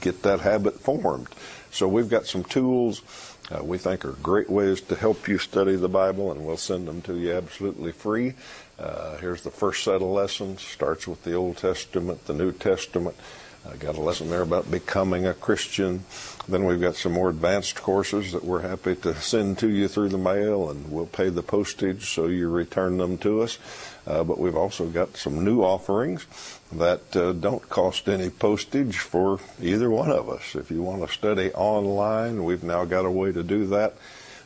get 0.00 0.22
that 0.22 0.40
habit 0.40 0.80
formed. 0.80 1.28
So 1.70 1.88
we've 1.88 2.08
got 2.08 2.26
some 2.26 2.44
tools 2.44 3.02
uh, 3.50 3.62
we 3.62 3.76
think 3.76 4.04
are 4.04 4.12
great 4.12 4.48
ways 4.48 4.80
to 4.80 4.96
help 4.96 5.28
you 5.28 5.36
study 5.36 5.76
the 5.76 5.88
Bible, 5.88 6.32
and 6.32 6.46
we'll 6.46 6.56
send 6.56 6.88
them 6.88 7.02
to 7.02 7.18
you 7.18 7.32
absolutely 7.32 7.92
free. 7.92 8.34
Uh, 8.78 9.18
here's 9.18 9.42
the 9.42 9.50
first 9.50 9.84
set 9.84 9.96
of 9.96 10.02
lessons. 10.02 10.62
Starts 10.62 11.06
with 11.06 11.22
the 11.24 11.34
Old 11.34 11.58
Testament, 11.58 12.24
the 12.26 12.32
New 12.32 12.52
Testament. 12.52 13.16
I 13.70 13.76
got 13.76 13.96
a 13.96 14.00
lesson 14.00 14.28
there 14.28 14.42
about 14.42 14.70
becoming 14.70 15.26
a 15.26 15.32
Christian. 15.32 16.04
Then 16.46 16.66
we've 16.66 16.82
got 16.82 16.96
some 16.96 17.12
more 17.12 17.30
advanced 17.30 17.76
courses 17.76 18.32
that 18.32 18.44
we're 18.44 18.60
happy 18.60 18.94
to 18.96 19.14
send 19.14 19.58
to 19.60 19.68
you 19.68 19.88
through 19.88 20.10
the 20.10 20.18
mail, 20.18 20.68
and 20.68 20.92
we'll 20.92 21.06
pay 21.06 21.30
the 21.30 21.42
postage 21.42 22.10
so 22.10 22.26
you 22.26 22.50
return 22.50 22.98
them 22.98 23.16
to 23.18 23.40
us. 23.40 23.56
Uh, 24.06 24.22
but 24.22 24.38
we've 24.38 24.56
also 24.56 24.86
got 24.86 25.16
some 25.16 25.42
new 25.42 25.62
offerings 25.62 26.26
that 26.72 27.16
uh, 27.16 27.32
don't 27.32 27.70
cost 27.70 28.06
any 28.06 28.28
postage 28.28 28.98
for 28.98 29.40
either 29.62 29.88
one 29.88 30.10
of 30.10 30.28
us. 30.28 30.54
If 30.54 30.70
you 30.70 30.82
want 30.82 31.06
to 31.06 31.12
study 31.12 31.50
online, 31.54 32.44
we've 32.44 32.62
now 32.62 32.84
got 32.84 33.06
a 33.06 33.10
way 33.10 33.32
to 33.32 33.42
do 33.42 33.64
that. 33.68 33.94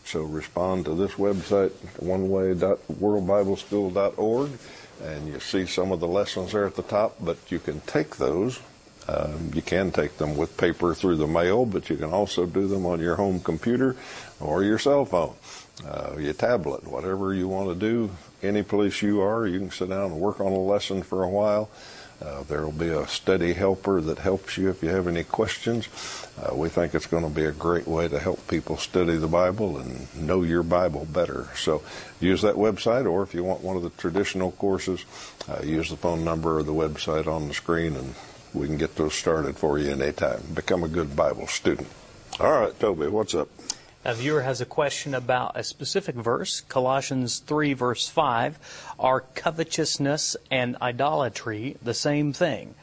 So 0.05 0.23
respond 0.23 0.85
to 0.85 0.95
this 0.95 1.15
website, 1.15 1.73
oneway.worldbibleschool.org, 2.01 4.51
and 5.03 5.29
you 5.29 5.41
see 5.41 5.67
some 5.67 5.91
of 5.91 5.99
the 5.99 6.07
lessons 6.07 6.53
there 6.53 6.67
at 6.67 6.77
the 6.77 6.83
top, 6.83 7.17
but 7.21 7.39
you 7.51 7.59
can 7.59 7.81
take 7.81 8.15
those 8.17 8.61
um, 9.09 9.51
you 9.55 9.63
can 9.63 9.91
take 9.91 10.19
them 10.19 10.37
with 10.37 10.57
paper 10.57 10.95
through 10.95 11.17
the 11.17 11.27
mail, 11.27 11.65
but 11.65 11.89
you 11.89 11.97
can 11.97 12.13
also 12.13 12.47
do 12.47 12.67
them 12.69 12.85
on 12.85 13.01
your 13.01 13.17
home 13.17 13.41
computer 13.41 13.97
or 14.39 14.63
your 14.63 14.79
cell 14.79 15.05
phone, 15.05 15.35
uh, 15.87 16.17
your 16.19 16.35
tablet, 16.35 16.87
whatever 16.87 17.33
you 17.33 17.49
want 17.49 17.69
to 17.69 17.75
do. 17.75 18.11
Any 18.43 18.63
place 18.63 19.01
you 19.03 19.21
are, 19.23 19.47
you 19.47 19.59
can 19.59 19.71
sit 19.71 19.89
down 19.89 20.13
and 20.13 20.21
work 20.21 20.41
on 20.41 20.53
a 20.53 20.61
lesson 20.61 21.03
for 21.03 21.23
a 21.23 21.29
while. 21.29 21.71
Uh, 22.21 22.43
there 22.45 22.65
will 22.65 22.73
be 22.73 22.89
a 22.89 23.07
steady 23.07 23.53
helper 23.53 24.01
that 24.01 24.19
helps 24.19 24.59
you 24.59 24.69
if 24.69 24.83
you 24.83 24.89
have 24.89 25.07
any 25.07 25.23
questions. 25.23 25.89
Uh, 26.37 26.53
we 26.55 26.69
think 26.69 26.93
it's 26.93 27.07
going 27.07 27.23
to 27.23 27.31
be 27.31 27.45
a 27.45 27.53
great 27.53 27.87
way 27.87 28.09
to 28.09 28.19
help 28.19 28.45
people 28.49 28.77
study 28.77 29.17
the 29.17 29.29
Bible 29.29 29.79
and 29.79 30.15
know 30.17 30.43
your 30.43 30.65
Bible 30.65 31.07
better. 31.13 31.49
So 31.55 31.81
use 32.21 32.43
that 32.43 32.57
website, 32.57 33.09
or 33.09 33.23
if 33.23 33.35
you 33.35 33.45
want 33.45 33.63
one 33.63 33.77
of 33.77 33.85
the 33.85 33.91
traditional 33.91 34.51
courses, 34.53 35.05
uh, 35.49 35.63
use 35.63 35.91
the 35.91 35.97
phone 35.97 36.25
number 36.25 36.59
or 36.59 36.65
the 36.65 36.73
website 36.73 37.29
on 37.29 37.47
the 37.47 37.55
screen, 37.55 37.95
and 37.95 38.15
we 38.55 38.67
can 38.67 38.77
get 38.77 38.97
those 38.97 39.15
started 39.15 39.57
for 39.57 39.79
you 39.79 39.91
anytime. 39.91 40.43
Become 40.55 40.85
a 40.85 40.89
good 40.89 41.15
Bible 41.15 41.47
student. 41.47 41.89
All 42.41 42.61
right, 42.61 42.79
Toby, 42.79 43.09
what's 43.09 43.35
up? 43.35 43.49
A 44.05 44.15
viewer 44.15 44.43
has 44.43 44.61
a 44.61 44.65
question 44.65 45.15
about 45.15 45.53
a 45.57 45.65
specific 45.65 46.15
verse, 46.15 46.61
Colossians 46.61 47.41
3, 47.41 47.75
verse 47.75 48.09
5. 48.09 48.95
Are 48.99 49.21
covetousness 49.21 50.37
and 50.51 50.77
idolatry 50.81 51.77
the 51.83 51.95
same 51.95 52.33
thing? 52.33 52.75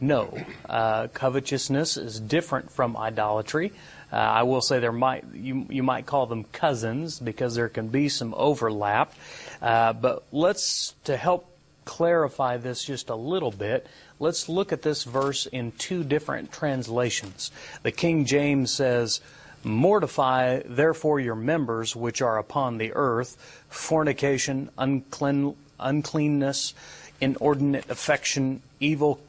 No. 0.00 0.34
Uh, 0.68 1.08
covetousness 1.08 1.96
is 1.96 2.18
different 2.20 2.70
from 2.70 2.96
idolatry. 2.96 3.72
Uh, 4.12 4.16
I 4.16 4.42
will 4.44 4.62
say 4.62 4.78
there 4.78 4.92
might 4.92 5.24
you 5.34 5.66
you 5.68 5.82
might 5.82 6.06
call 6.06 6.26
them 6.26 6.44
cousins 6.44 7.20
because 7.20 7.54
there 7.54 7.68
can 7.68 7.88
be 7.88 8.08
some 8.08 8.34
overlap. 8.34 9.12
Uh, 9.60 9.92
but 9.92 10.24
let's 10.32 10.94
to 11.04 11.16
help 11.16 11.49
clarify 11.90 12.56
this 12.56 12.84
just 12.84 13.10
a 13.10 13.16
little 13.16 13.50
bit. 13.50 13.84
Let's 14.20 14.48
look 14.48 14.72
at 14.72 14.82
this 14.82 15.02
verse 15.02 15.46
in 15.46 15.72
two 15.72 16.04
different 16.04 16.52
translations. 16.52 17.50
The 17.82 17.90
King 17.90 18.26
James 18.26 18.70
says, 18.70 19.20
Mortify 19.64 20.62
therefore 20.66 21.18
your 21.18 21.34
members 21.34 21.96
which 21.96 22.22
are 22.22 22.38
upon 22.38 22.78
the 22.78 22.92
earth 22.94 23.64
fornication, 23.68 24.70
unclean, 24.78 25.56
uncleanness, 25.80 26.74
inordinate 27.20 27.90
affection, 27.90 28.62
evil. 28.78 29.20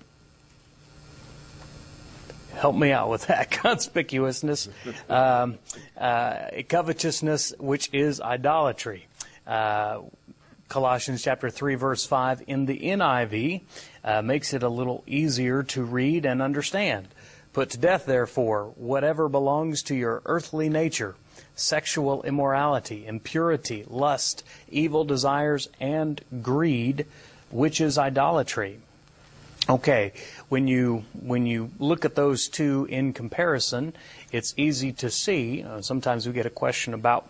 Help 2.53 2.75
me 2.75 2.91
out 2.91 3.09
with 3.09 3.25
that. 3.25 3.49
Conspicuousness, 3.51 4.69
um, 5.09 5.57
uh, 5.97 6.61
covetousness, 6.69 7.55
which 7.57 7.89
is 7.91 8.21
idolatry. 8.21 9.07
Uh, 9.47 10.01
Colossians 10.71 11.21
chapter 11.21 11.49
3 11.49 11.75
verse 11.75 12.05
5 12.05 12.43
in 12.47 12.65
the 12.65 12.79
NIV 12.79 13.63
uh, 14.05 14.21
makes 14.21 14.53
it 14.53 14.63
a 14.63 14.69
little 14.69 15.03
easier 15.05 15.63
to 15.63 15.83
read 15.83 16.25
and 16.25 16.41
understand. 16.41 17.09
Put 17.51 17.71
to 17.71 17.77
death, 17.77 18.05
therefore, 18.05 18.71
whatever 18.77 19.27
belongs 19.27 19.83
to 19.83 19.95
your 19.95 20.21
earthly 20.25 20.69
nature 20.69 21.15
sexual 21.55 22.23
immorality, 22.23 23.05
impurity, 23.05 23.83
lust, 23.89 24.45
evil 24.69 25.03
desires, 25.03 25.67
and 25.81 26.21
greed, 26.41 27.05
which 27.49 27.81
is 27.81 27.97
idolatry. 27.97 28.79
Okay, 29.67 30.13
when 30.47 30.69
you 30.69 31.03
when 31.21 31.45
you 31.45 31.69
look 31.79 32.05
at 32.05 32.15
those 32.15 32.47
two 32.47 32.87
in 32.89 33.11
comparison, 33.11 33.93
it's 34.31 34.53
easy 34.55 34.93
to 34.93 35.09
see. 35.09 35.63
Uh, 35.63 35.81
sometimes 35.81 36.25
we 36.25 36.31
get 36.31 36.45
a 36.45 36.49
question 36.49 36.93
about 36.93 37.27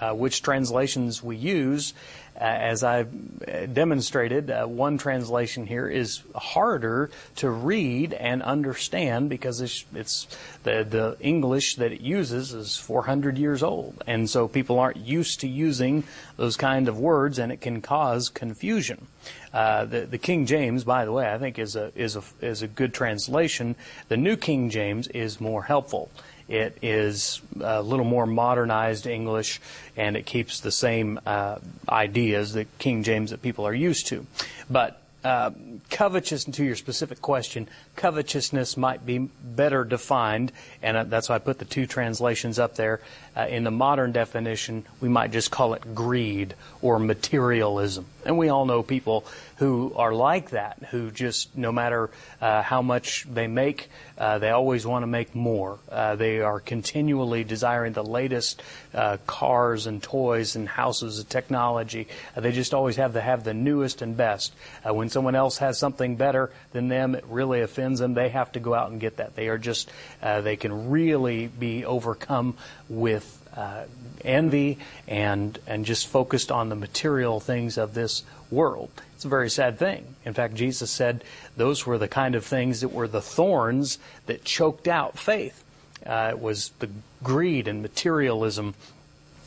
uh, 0.00 0.12
which 0.12 0.42
translations 0.42 1.22
we 1.22 1.36
use. 1.36 1.94
Uh, 2.36 2.44
as 2.44 2.82
I've 2.82 3.12
uh, 3.46 3.66
demonstrated, 3.66 4.50
uh, 4.50 4.64
one 4.64 4.96
translation 4.96 5.66
here 5.66 5.86
is 5.86 6.22
harder 6.34 7.10
to 7.36 7.50
read 7.50 8.14
and 8.14 8.42
understand 8.42 9.28
because 9.28 9.60
it's, 9.60 9.84
it's, 9.94 10.26
the, 10.62 10.86
the 10.88 11.16
English 11.20 11.76
that 11.76 11.92
it 11.92 12.00
uses 12.00 12.54
is 12.54 12.78
400 12.78 13.36
years 13.36 13.62
old. 13.62 14.02
And 14.06 14.30
so 14.30 14.48
people 14.48 14.78
aren't 14.78 14.96
used 14.96 15.40
to 15.40 15.48
using 15.48 16.04
those 16.36 16.56
kind 16.56 16.88
of 16.88 16.98
words 16.98 17.38
and 17.38 17.52
it 17.52 17.60
can 17.60 17.82
cause 17.82 18.30
confusion. 18.30 19.06
Uh, 19.52 19.84
the, 19.84 20.00
the 20.02 20.18
King 20.18 20.46
James, 20.46 20.84
by 20.84 21.04
the 21.04 21.12
way, 21.12 21.30
I 21.30 21.36
think 21.36 21.58
is 21.58 21.76
a, 21.76 21.92
is 21.94 22.16
a, 22.16 22.22
is 22.40 22.62
a 22.62 22.68
good 22.68 22.94
translation. 22.94 23.76
The 24.08 24.16
New 24.16 24.36
King 24.36 24.70
James 24.70 25.08
is 25.08 25.40
more 25.40 25.64
helpful. 25.64 26.10
It 26.50 26.78
is 26.82 27.40
a 27.60 27.80
little 27.80 28.04
more 28.04 28.26
modernized 28.26 29.06
English, 29.06 29.60
and 29.96 30.16
it 30.16 30.26
keeps 30.26 30.60
the 30.60 30.72
same 30.72 31.20
uh, 31.24 31.58
ideas, 31.88 32.52
the 32.52 32.64
King 32.80 33.04
James 33.04 33.30
that 33.30 33.40
people 33.40 33.66
are 33.68 33.74
used 33.74 34.08
to. 34.08 34.26
But 34.68 35.00
uh, 35.22 35.50
covetousness, 35.90 36.56
to 36.56 36.64
your 36.64 36.74
specific 36.74 37.22
question, 37.22 37.68
covetousness 37.94 38.76
might 38.76 39.06
be 39.06 39.18
better 39.18 39.84
defined, 39.84 40.50
and 40.82 40.96
uh, 40.96 41.04
that's 41.04 41.28
why 41.28 41.36
I 41.36 41.38
put 41.38 41.60
the 41.60 41.64
two 41.64 41.86
translations 41.86 42.58
up 42.58 42.74
there. 42.74 43.00
Uh, 43.36 43.46
in 43.48 43.64
the 43.64 43.70
modern 43.70 44.12
definition, 44.12 44.84
we 45.00 45.08
might 45.08 45.30
just 45.30 45.50
call 45.50 45.74
it 45.74 45.94
greed 45.94 46.54
or 46.82 46.98
materialism. 46.98 48.04
And 48.24 48.36
we 48.36 48.48
all 48.48 48.66
know 48.66 48.82
people 48.82 49.24
who 49.56 49.92
are 49.96 50.12
like 50.12 50.50
that, 50.50 50.78
who 50.90 51.10
just, 51.10 51.56
no 51.56 51.70
matter 51.70 52.10
uh, 52.40 52.62
how 52.62 52.82
much 52.82 53.26
they 53.32 53.46
make, 53.46 53.88
uh, 54.18 54.38
they 54.38 54.50
always 54.50 54.86
want 54.86 55.04
to 55.04 55.06
make 55.06 55.34
more. 55.34 55.78
Uh, 55.90 56.16
they 56.16 56.40
are 56.40 56.60
continually 56.60 57.44
desiring 57.44 57.92
the 57.92 58.02
latest 58.02 58.62
uh, 58.94 59.16
cars 59.26 59.86
and 59.86 60.02
toys 60.02 60.56
and 60.56 60.68
houses 60.68 61.18
and 61.18 61.30
technology. 61.30 62.08
Uh, 62.36 62.40
they 62.40 62.52
just 62.52 62.74
always 62.74 62.96
have 62.96 63.12
to 63.12 63.20
have 63.20 63.44
the 63.44 63.54
newest 63.54 64.02
and 64.02 64.16
best. 64.16 64.54
When 64.84 65.08
someone 65.08 65.34
else 65.34 65.58
has 65.58 65.78
something 65.78 66.16
better 66.16 66.50
than 66.72 66.88
them, 66.88 67.14
it 67.14 67.24
really 67.28 67.60
offends 67.60 68.00
them. 68.00 68.14
They 68.14 68.30
have 68.30 68.52
to 68.52 68.60
go 68.60 68.74
out 68.74 68.90
and 68.90 69.00
get 69.00 69.18
that. 69.18 69.36
They 69.36 69.48
are 69.48 69.58
just, 69.58 69.90
they 70.20 70.56
can 70.56 70.90
really 70.90 71.46
be 71.46 71.84
overcome 71.84 72.56
with 72.90 73.38
uh, 73.56 73.84
envy 74.24 74.78
and 75.08 75.58
and 75.66 75.86
just 75.86 76.06
focused 76.06 76.52
on 76.52 76.68
the 76.68 76.74
material 76.74 77.40
things 77.40 77.78
of 77.78 77.94
this 77.94 78.22
world. 78.50 78.90
It's 79.14 79.24
a 79.24 79.28
very 79.28 79.50
sad 79.50 79.78
thing. 79.78 80.04
In 80.24 80.34
fact, 80.34 80.54
Jesus 80.54 80.90
said 80.90 81.24
those 81.56 81.86
were 81.86 81.98
the 81.98 82.08
kind 82.08 82.34
of 82.34 82.44
things 82.44 82.80
that 82.80 82.88
were 82.88 83.08
the 83.08 83.22
thorns 83.22 83.98
that 84.26 84.44
choked 84.44 84.88
out 84.88 85.18
faith. 85.18 85.64
Uh, 86.04 86.28
it 86.30 86.40
was 86.40 86.70
the 86.78 86.88
greed 87.22 87.68
and 87.68 87.82
materialism 87.82 88.74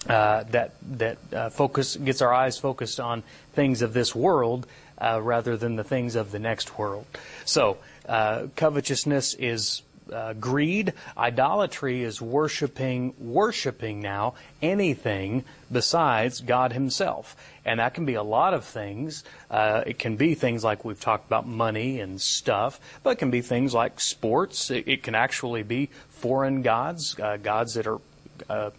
uh, 0.07 0.43
that 0.43 0.73
that 0.97 1.17
uh, 1.33 1.49
focus 1.49 1.95
gets 1.95 2.21
our 2.21 2.33
eyes 2.33 2.57
focused 2.57 2.99
on 2.99 3.23
things 3.53 3.81
of 3.81 3.93
this 3.93 4.15
world 4.15 4.67
uh, 4.99 5.19
rather 5.21 5.57
than 5.57 5.75
the 5.75 5.83
things 5.83 6.15
of 6.15 6.31
the 6.31 6.39
next 6.39 6.77
world. 6.77 7.05
So 7.45 7.77
uh, 8.07 8.47
covetousness 8.55 9.33
is 9.35 9.81
uh, 10.11 10.33
greed. 10.33 10.93
Idolatry 11.17 12.03
is 12.03 12.21
worshiping, 12.21 13.13
worshiping 13.17 14.01
now 14.01 14.35
anything 14.61 15.43
besides 15.71 16.41
God 16.41 16.73
Himself. 16.73 17.35
And 17.65 17.79
that 17.79 17.93
can 17.93 18.05
be 18.05 18.15
a 18.15 18.23
lot 18.23 18.53
of 18.53 18.65
things. 18.65 19.23
Uh, 19.49 19.83
it 19.85 19.99
can 19.99 20.17
be 20.17 20.35
things 20.35 20.63
like 20.63 20.83
we've 20.83 20.99
talked 20.99 21.25
about 21.27 21.47
money 21.47 21.99
and 21.99 22.19
stuff, 22.19 22.79
but 23.03 23.11
it 23.11 23.19
can 23.19 23.31
be 23.31 23.41
things 23.41 23.73
like 23.73 23.99
sports. 23.99 24.69
It, 24.69 24.87
it 24.87 25.03
can 25.03 25.15
actually 25.15 25.63
be 25.63 25.89
foreign 26.09 26.61
gods, 26.61 27.17
uh, 27.19 27.37
gods 27.37 27.75
that 27.75 27.87
are, 27.87 27.99
uh, 28.49 28.71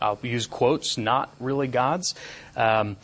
I'll 0.00 0.18
use 0.22 0.46
quotes, 0.46 0.98
not 0.98 1.32
really 1.38 1.68
gods. 1.68 2.14
Um, 2.56 2.96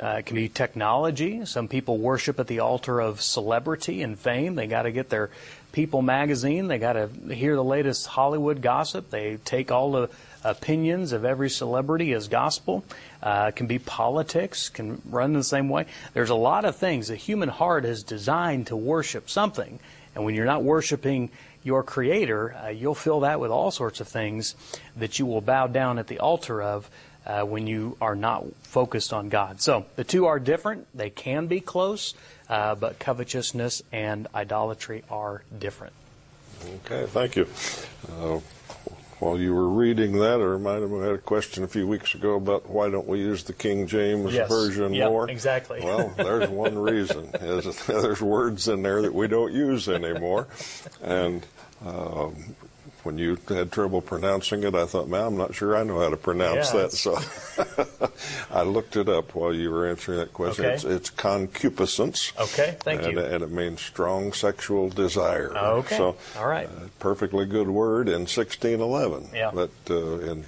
uh, 0.00 0.16
it 0.18 0.26
can 0.26 0.36
be 0.36 0.48
technology. 0.48 1.44
Some 1.46 1.68
people 1.68 1.96
worship 1.96 2.38
at 2.38 2.48
the 2.48 2.60
altar 2.60 3.00
of 3.00 3.22
celebrity 3.22 4.02
and 4.02 4.18
fame. 4.18 4.54
They 4.54 4.66
got 4.66 4.82
to 4.82 4.92
get 4.92 5.08
their 5.08 5.30
People 5.76 6.00
magazine. 6.00 6.68
They 6.68 6.78
got 6.78 6.94
to 6.94 7.10
hear 7.34 7.54
the 7.54 7.62
latest 7.62 8.06
Hollywood 8.06 8.62
gossip. 8.62 9.10
They 9.10 9.36
take 9.44 9.70
all 9.70 9.92
the 9.92 10.08
opinions 10.42 11.12
of 11.12 11.26
every 11.26 11.50
celebrity 11.50 12.14
as 12.14 12.28
gospel. 12.28 12.82
Uh, 13.22 13.50
can 13.50 13.66
be 13.66 13.78
politics, 13.78 14.70
can 14.70 15.02
run 15.10 15.34
the 15.34 15.44
same 15.44 15.68
way. 15.68 15.84
There's 16.14 16.30
a 16.30 16.34
lot 16.34 16.64
of 16.64 16.76
things. 16.76 17.08
The 17.08 17.16
human 17.16 17.50
heart 17.50 17.84
is 17.84 18.02
designed 18.02 18.68
to 18.68 18.76
worship 18.76 19.28
something. 19.28 19.78
And 20.14 20.24
when 20.24 20.34
you're 20.34 20.46
not 20.46 20.62
worshiping 20.62 21.28
your 21.62 21.82
Creator, 21.82 22.54
uh, 22.54 22.68
you'll 22.68 22.94
fill 22.94 23.20
that 23.20 23.38
with 23.38 23.50
all 23.50 23.70
sorts 23.70 24.00
of 24.00 24.08
things 24.08 24.54
that 24.96 25.18
you 25.18 25.26
will 25.26 25.42
bow 25.42 25.66
down 25.66 25.98
at 25.98 26.06
the 26.06 26.20
altar 26.20 26.62
of 26.62 26.88
uh, 27.26 27.42
when 27.42 27.66
you 27.66 27.96
are 28.00 28.14
not 28.14 28.44
focused 28.62 29.12
on 29.12 29.28
God. 29.28 29.60
So 29.60 29.86
the 29.96 30.04
two 30.04 30.26
are 30.26 30.38
different. 30.38 30.86
They 30.94 31.10
can 31.10 31.46
be 31.46 31.60
close, 31.60 32.14
uh, 32.48 32.74
but 32.74 32.98
covetousness 32.98 33.82
and 33.92 34.28
idolatry 34.34 35.04
are 35.10 35.42
different. 35.58 35.92
Okay, 36.86 37.06
thank 37.06 37.36
you. 37.36 37.46
Uh, 38.08 38.40
while 39.18 39.38
you 39.38 39.54
were 39.54 39.68
reading 39.68 40.12
that, 40.18 40.40
I 40.40 40.44
reminded 40.44 40.90
me 40.90 41.00
I 41.00 41.06
had 41.06 41.14
a 41.14 41.18
question 41.18 41.64
a 41.64 41.68
few 41.68 41.86
weeks 41.86 42.14
ago 42.14 42.34
about 42.34 42.68
why 42.68 42.90
don't 42.90 43.06
we 43.06 43.18
use 43.18 43.44
the 43.44 43.54
King 43.54 43.86
James 43.86 44.34
yes. 44.34 44.48
version 44.48 44.92
yep, 44.92 45.10
more? 45.10 45.30
Exactly. 45.30 45.80
Well, 45.82 46.12
there's 46.16 46.50
one 46.50 46.78
reason: 46.78 47.30
is 47.40 47.86
there's 47.86 48.20
words 48.20 48.68
in 48.68 48.82
there 48.82 49.02
that 49.02 49.14
we 49.14 49.26
don't 49.26 49.54
use 49.54 49.88
anymore, 49.88 50.48
and 51.02 51.46
um, 51.84 52.34
when 53.06 53.18
you 53.18 53.38
had 53.48 53.72
trouble 53.72 54.02
pronouncing 54.02 54.64
it, 54.64 54.74
I 54.74 54.84
thought, 54.84 55.08
man, 55.08 55.24
I'm 55.24 55.36
not 55.36 55.54
sure 55.54 55.76
I 55.76 55.84
know 55.84 56.00
how 56.00 56.10
to 56.10 56.16
pronounce 56.16 56.74
yeah, 56.74 56.82
that. 56.82 56.92
So 56.92 57.18
I 58.50 58.62
looked 58.62 58.96
it 58.96 59.08
up 59.08 59.34
while 59.34 59.54
you 59.54 59.70
were 59.70 59.88
answering 59.88 60.18
that 60.18 60.32
question. 60.32 60.66
Okay. 60.66 60.74
It's, 60.74 60.84
it's, 60.84 61.10
concupiscence. 61.10 62.32
Okay, 62.38 62.76
thank 62.80 63.02
and, 63.02 63.12
you. 63.12 63.20
And 63.20 63.42
it 63.42 63.50
means 63.50 63.80
strong 63.80 64.32
sexual 64.32 64.90
desire. 64.90 65.56
Okay. 65.56 65.96
So, 65.96 66.16
all 66.36 66.48
right. 66.48 66.68
Uh, 66.68 66.88
perfectly 66.98 67.46
good 67.46 67.68
word 67.68 68.08
in 68.08 68.26
1611. 68.26 69.28
Yeah. 69.32 69.52
But 69.54 69.70
uh, 69.88 70.18
in 70.18 70.44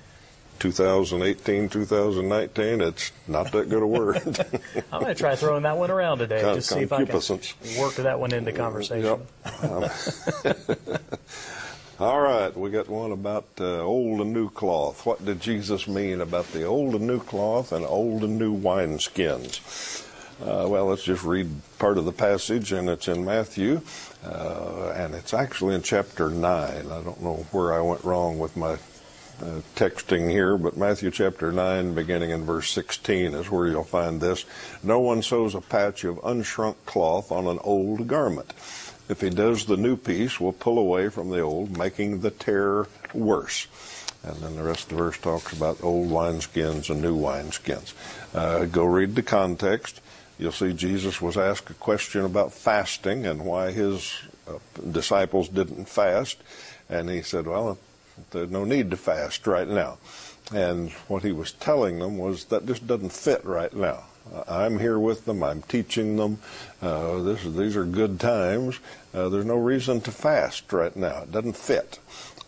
2018, 0.59 1.69
2019, 1.69 2.81
it's 2.81 3.13
not 3.29 3.53
that 3.53 3.69
good 3.69 3.83
a 3.83 3.87
word. 3.87 4.17
I'm 4.93 5.01
going 5.01 5.15
to 5.15 5.15
try 5.15 5.37
throwing 5.37 5.63
that 5.63 5.77
one 5.77 5.91
around 5.91 6.19
today. 6.19 6.41
Con- 6.41 6.57
just 6.57 6.71
see 6.71 6.81
if 6.81 6.93
I 6.93 7.05
can 7.05 7.21
work 7.79 7.95
that 7.95 8.19
one 8.19 8.33
into 8.35 8.53
conversation. 8.53 9.21
Yep. 9.45 9.93
All 12.01 12.21
right, 12.21 12.57
we 12.57 12.71
got 12.71 12.89
one 12.89 13.11
about 13.11 13.49
uh, 13.61 13.81
old 13.81 14.21
and 14.21 14.33
new 14.33 14.51
cloth. 14.51 15.05
What 15.05 15.25
did 15.25 15.41
Jesus 15.41 15.89
mean 15.89 16.21
about 16.21 16.47
the 16.53 16.63
old 16.63 16.95
and 16.95 17.09
new 17.09 17.19
cloth 17.19 17.73
and 17.73 17.85
old 17.85 18.23
and 18.23 18.39
new 18.39 18.57
wineskins? 18.57 20.07
Uh, 20.41 20.69
well, 20.69 20.87
let's 20.87 21.03
just 21.03 21.25
read 21.25 21.51
part 21.81 21.99
of 21.99 22.05
the 22.05 22.13
passage, 22.13 22.71
and 22.71 22.89
it's 22.89 23.09
in 23.09 23.25
Matthew, 23.25 23.81
uh, 24.25 24.93
and 24.95 25.13
it's 25.13 25.35
actually 25.35 25.75
in 25.75 25.83
chapter 25.83 26.31
9. 26.31 26.47
I 26.47 27.03
don't 27.03 27.21
know 27.21 27.45
where 27.51 27.75
I 27.75 27.81
went 27.81 28.05
wrong 28.05 28.39
with 28.39 28.57
my 28.57 28.75
uh, 29.43 29.61
texting 29.75 30.31
here, 30.31 30.57
but 30.57 30.77
Matthew 30.77 31.11
chapter 31.11 31.51
9, 31.51 31.95
beginning 31.95 32.31
in 32.31 32.45
verse 32.45 32.71
16, 32.71 33.35
is 33.35 33.51
where 33.51 33.67
you'll 33.67 33.83
find 33.83 34.21
this. 34.21 34.45
No 34.85 35.01
one 35.01 35.21
sews 35.21 35.57
a 35.57 35.61
patch 35.61 36.05
of 36.05 36.19
unshrunk 36.19 36.77
cloth 36.87 37.33
on 37.33 37.49
an 37.49 37.59
old 37.65 38.07
garment. 38.07 38.53
If 39.09 39.21
he 39.23 39.31
does 39.31 39.65
the 39.65 39.77
new 39.77 39.97
piece, 39.97 40.39
will 40.39 40.53
pull 40.53 40.79
away 40.79 41.09
from 41.09 41.31
the 41.31 41.41
old, 41.41 41.77
making 41.77 42.21
the 42.21 42.31
tear 42.31 42.87
worse. 43.15 43.67
And 44.23 44.37
then 44.37 44.57
the 44.57 44.63
rest 44.63 44.85
of 44.85 44.89
the 44.91 44.97
verse 44.97 45.19
talks 45.19 45.53
about 45.53 45.83
old 45.83 46.11
wineskins 46.11 46.91
and 46.91 47.01
new 47.01 47.17
wineskins. 47.17 47.95
Uh, 48.35 48.67
go 48.67 48.85
read 48.85 49.15
the 49.15 49.23
context. 49.23 50.01
You'll 50.39 50.53
see 50.53 50.73
Jesus 50.73 51.21
was 51.21 51.37
asked 51.37 51.71
a 51.71 51.75
question 51.75 52.25
about 52.25 52.53
fasting 52.53 53.27
and 53.27 53.45
why 53.45 53.71
his 53.71 54.13
uh, 54.47 54.59
disciples 54.91 55.49
didn't 55.49 55.89
fast. 55.89 56.39
And 56.89 57.09
he 57.09 57.23
said, 57.23 57.47
Well, 57.47 57.79
there's 58.31 58.51
no 58.51 58.65
need 58.65 58.91
to 58.91 58.97
fast 58.97 59.47
right 59.47 59.69
now. 59.69 59.99
And 60.53 60.91
what 61.09 61.23
he 61.23 61.33
was 61.33 61.53
telling 61.53 61.99
them 61.99 62.19
was 62.19 62.47
that 62.47 62.67
just 62.67 62.87
doesn't 62.87 63.13
fit 63.13 63.45
right 63.45 63.73
now. 63.73 64.05
I'm 64.47 64.79
here 64.79 64.99
with 64.99 65.25
them. 65.25 65.43
I'm 65.43 65.63
teaching 65.63 66.17
them. 66.17 66.39
Uh, 66.83 67.19
this, 67.23 67.43
these 67.45 67.77
are 67.77 67.85
good 67.85 68.21
times. 68.21 68.79
Uh, 69.19 69.29
there's 69.29 69.45
no 69.45 69.57
reason 69.57 70.01
to 70.01 70.13
fast 70.13 70.73
right 70.73 70.95
now. 70.95 71.23
It 71.23 71.33
doesn't 71.33 71.57
fit. 71.57 71.99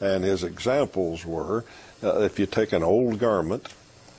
And 0.00 0.22
his 0.22 0.44
examples 0.44 1.26
were 1.26 1.64
uh, 2.00 2.20
if 2.20 2.38
you 2.38 2.46
take 2.46 2.72
an 2.72 2.84
old 2.84 3.18
garment 3.18 3.74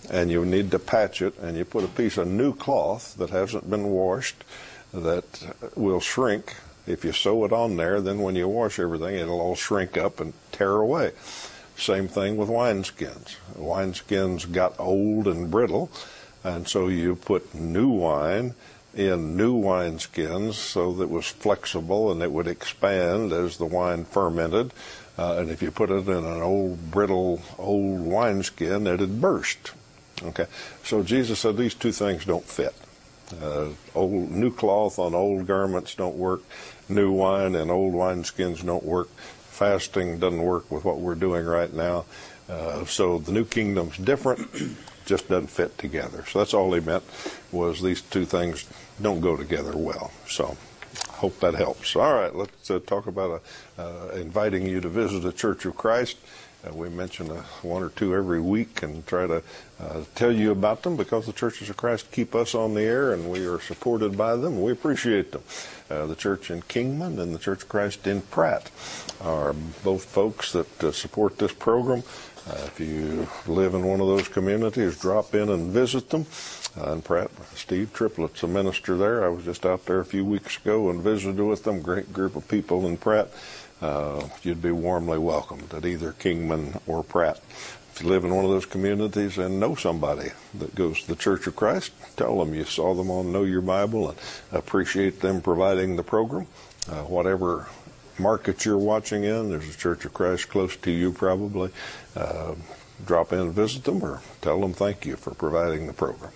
and 0.10 0.30
you 0.30 0.44
need 0.44 0.70
to 0.72 0.80
patch 0.80 1.22
it, 1.22 1.38
and 1.40 1.56
you 1.56 1.64
put 1.64 1.86
a 1.86 1.88
piece 1.88 2.18
of 2.18 2.28
new 2.28 2.54
cloth 2.54 3.16
that 3.16 3.30
hasn't 3.30 3.70
been 3.70 3.86
washed 3.86 4.44
that 4.94 5.56
will 5.76 6.02
shrink. 6.02 6.56
If 6.86 7.06
you 7.06 7.14
sew 7.14 7.46
it 7.46 7.54
on 7.54 7.78
there, 7.78 8.02
then 8.02 8.20
when 8.20 8.36
you 8.36 8.50
wash 8.50 8.80
everything, 8.80 9.16
it'll 9.16 9.40
all 9.40 9.56
shrink 9.56 9.98
up 9.98 10.20
and 10.20 10.34
tear 10.52 10.76
away. 10.76 11.12
Same 11.78 12.10
thing 12.10 12.36
with 12.36 12.50
wineskins. 12.50 13.38
Wineskins 13.56 14.52
got 14.52 14.78
old 14.78 15.28
and 15.28 15.50
brittle 15.50 15.90
and 16.44 16.68
so 16.68 16.88
you 16.88 17.16
put 17.16 17.54
new 17.54 17.88
wine 17.88 18.56
in 18.94 19.38
new 19.38 19.54
wine 19.54 20.00
skins 20.00 20.58
so 20.58 20.94
that 20.94 21.04
it 21.04 21.10
was 21.10 21.28
flexible 21.28 22.12
and 22.12 22.22
it 22.22 22.32
would 22.32 22.48
expand 22.48 23.32
as 23.32 23.58
the 23.58 23.66
wine 23.66 24.06
fermented. 24.06 24.74
Uh, 25.18 25.38
and 25.40 25.50
if 25.50 25.62
you 25.62 25.72
put 25.72 25.90
it 25.90 26.08
in 26.08 26.26
an 26.26 26.42
old, 26.42 26.92
brittle, 26.92 27.42
old 27.58 28.02
wineskin, 28.02 28.88
it'd 28.88 29.22
burst. 29.22 29.72
Okay, 30.24 30.46
so 30.84 31.04
Jesus 31.04 31.40
said 31.40 31.58
these 31.58 31.74
two 31.74 31.92
things 31.92 32.26
don't 32.26 32.46
fit. 32.46 32.76
Uh, 33.42 33.70
old 33.96 34.30
new 34.30 34.52
cloth 34.52 35.00
on 35.00 35.16
old 35.16 35.48
garments 35.48 35.96
don't 35.96 36.18
work. 36.18 36.42
New 36.90 37.12
wine 37.12 37.56
and 37.56 37.72
old 37.72 37.94
wineskins 37.94 38.66
don't 38.66 38.84
work. 38.84 39.10
Fasting 39.50 40.20
doesn't 40.20 40.42
work 40.42 40.70
with 40.70 40.84
what 40.84 41.00
we're 41.00 41.16
doing 41.16 41.46
right 41.46 41.74
now. 41.74 42.06
Uh, 42.50 42.84
so 42.86 43.20
the 43.20 43.32
new 43.32 43.46
kingdom's 43.46 43.98
different 43.98 44.50
just 45.12 45.28
doesn't 45.28 45.47
fit 45.47 45.78
together. 45.78 46.24
So 46.26 46.39
that's 46.39 46.54
all 46.54 46.71
he 46.71 46.80
meant 46.80 47.04
was 47.52 47.82
these 47.82 48.02
two 48.02 48.24
things 48.24 48.65
don't 49.02 49.19
go 49.19 49.36
together 49.36 49.76
well. 49.76 50.10
So 50.26 50.56
hope 51.10 51.38
that 51.41 51.54
helps. 51.54 51.97
All 51.97 52.13
right, 52.13 52.34
let's 52.34 52.71
uh, 52.71 52.80
talk 52.80 53.08
about 53.08 53.41
uh, 53.78 53.82
uh, 53.82 54.15
inviting 54.15 54.65
you 54.65 54.80
to 54.80 54.88
visit 54.88 55.19
the 55.19 55.34
Church 55.34 55.65
of 55.65 55.76
Christ. 55.76 56.17
Uh, 56.65 56.74
we 56.74 56.88
mention 56.88 57.30
uh, 57.30 57.43
one 57.62 57.84
or 57.84 57.89
two 57.89 58.15
every 58.15 58.39
week 58.39 58.84
and 58.84 59.06
try 59.06 59.28
to 59.28 59.43
uh, 59.82 60.04
tell 60.15 60.32
you 60.32 60.52
about 60.52 60.84
them 60.84 60.95
because 60.95 61.26
the 61.26 61.34
Churches 61.34 61.69
of 61.69 61.76
Christ 61.76 62.10
keep 62.13 62.34
us 62.34 62.56
on 62.56 62.74
the 62.74 62.84
air 62.84 63.12
and 63.12 63.30
we 63.30 63.45
are 63.45 63.60
supported 63.60 64.17
by 64.17 64.38
them. 64.38 64.62
We 64.62 64.71
appreciate 64.71 65.34
them. 65.34 65.43
The 65.89 66.15
church 66.15 66.50
in 66.50 66.62
Kingman 66.62 67.19
and 67.19 67.36
the 67.36 67.39
Church 67.39 67.63
of 67.63 67.67
Christ 67.67 68.08
in 68.08 68.21
Pratt 68.21 68.71
are 69.19 69.52
both 69.84 70.06
folks 70.06 70.54
that 70.54 70.93
support 70.93 71.38
this 71.38 71.52
program. 71.52 72.04
Uh, 72.50 72.64
if 72.66 72.80
you 72.80 73.28
live 73.46 73.76
in 73.76 73.86
one 73.86 74.02
of 74.02 74.08
those 74.08 74.28
communities, 74.28 74.98
drop 74.98 75.36
in 75.36 75.50
and 75.50 75.72
visit 75.72 76.10
them. 76.10 76.26
Uh, 76.78 76.94
and 76.94 77.04
Pratt, 77.04 77.30
Steve 77.56 77.92
Triplett's 77.94 78.42
a 78.44 78.48
minister 78.48 78.98
there. 78.98 79.24
I 79.24 79.28
was 79.28 79.46
just 79.46 79.66
out 79.66 79.86
there 79.86 80.00
a 80.00 80.06
few 80.06 80.26
weeks 80.26 80.58
ago 80.58 80.90
and 80.90 81.02
visited 81.02 81.44
with 81.44 81.64
them. 81.64 81.82
Great 81.82 82.12
group 82.12 82.36
of 82.36 82.48
people 82.48 82.88
in 82.88 82.98
Pratt. 82.98 83.30
Uh, 83.82 84.28
you'd 84.44 84.62
be 84.62 84.72
warmly 84.72 85.18
welcomed 85.18 85.74
at 85.74 85.86
either 85.86 86.14
Kingman 86.14 86.80
or 86.88 87.04
Pratt. 87.04 87.40
If 87.94 88.02
you 88.02 88.10
live 88.10 88.24
in 88.24 88.34
one 88.34 88.46
of 88.46 88.52
those 88.52 88.66
communities 88.66 89.38
and 89.38 89.60
know 89.60 89.76
somebody 89.76 90.32
that 90.56 90.74
goes 90.76 91.02
to 91.02 91.08
the 91.08 91.16
Church 91.16 91.46
of 91.46 91.56
Christ, 91.56 91.92
tell 92.16 92.40
them 92.40 92.54
you 92.54 92.64
saw 92.64 92.94
them 92.94 93.12
on 93.12 93.32
Know 93.32 93.44
Your 93.44 93.62
Bible 93.62 94.10
and 94.10 94.18
appreciate 94.52 95.20
them 95.20 95.42
providing 95.42 95.96
the 95.96 96.04
program. 96.04 96.48
Uh, 96.90 97.04
whatever 97.04 97.68
market 98.19 98.65
you're 98.65 98.78
watching 98.78 99.24
in, 99.24 99.50
there's 99.50 99.74
a 99.74 99.78
Church 99.78 100.06
of 100.06 100.13
Christ 100.13 100.50
close 100.50 100.76
to 100.78 100.91
you 100.91 101.12
probably. 101.12 101.71
Uh, 102.15 102.56
drop 103.06 103.34
in 103.34 103.39
and 103.39 103.54
visit 103.54 103.84
them 103.84 104.04
or 104.04 104.21
tell 104.41 104.60
them 104.62 104.74
thank 104.74 105.06
you 105.06 105.15
for 105.15 105.34
providing 105.34 105.88
the 105.88 105.93
program. 105.93 106.32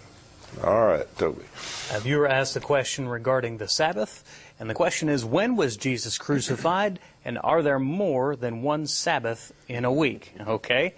All 0.63 0.85
right, 0.85 1.05
Toby. 1.17 1.43
A 1.91 1.99
viewer 1.99 2.27
asked 2.27 2.55
a 2.55 2.61
question 2.61 3.09
regarding 3.09 3.57
the 3.57 3.67
Sabbath, 3.67 4.23
and 4.59 4.69
the 4.69 4.73
question 4.73 5.09
is 5.09 5.25
when 5.25 5.57
was 5.57 5.75
Jesus 5.75 6.17
crucified, 6.17 6.99
and 7.25 7.37
are 7.43 7.61
there 7.61 7.79
more 7.79 8.35
than 8.35 8.61
one 8.61 8.87
Sabbath 8.87 9.51
in 9.67 9.83
a 9.83 9.91
week? 9.91 10.33
Okay. 10.47 10.93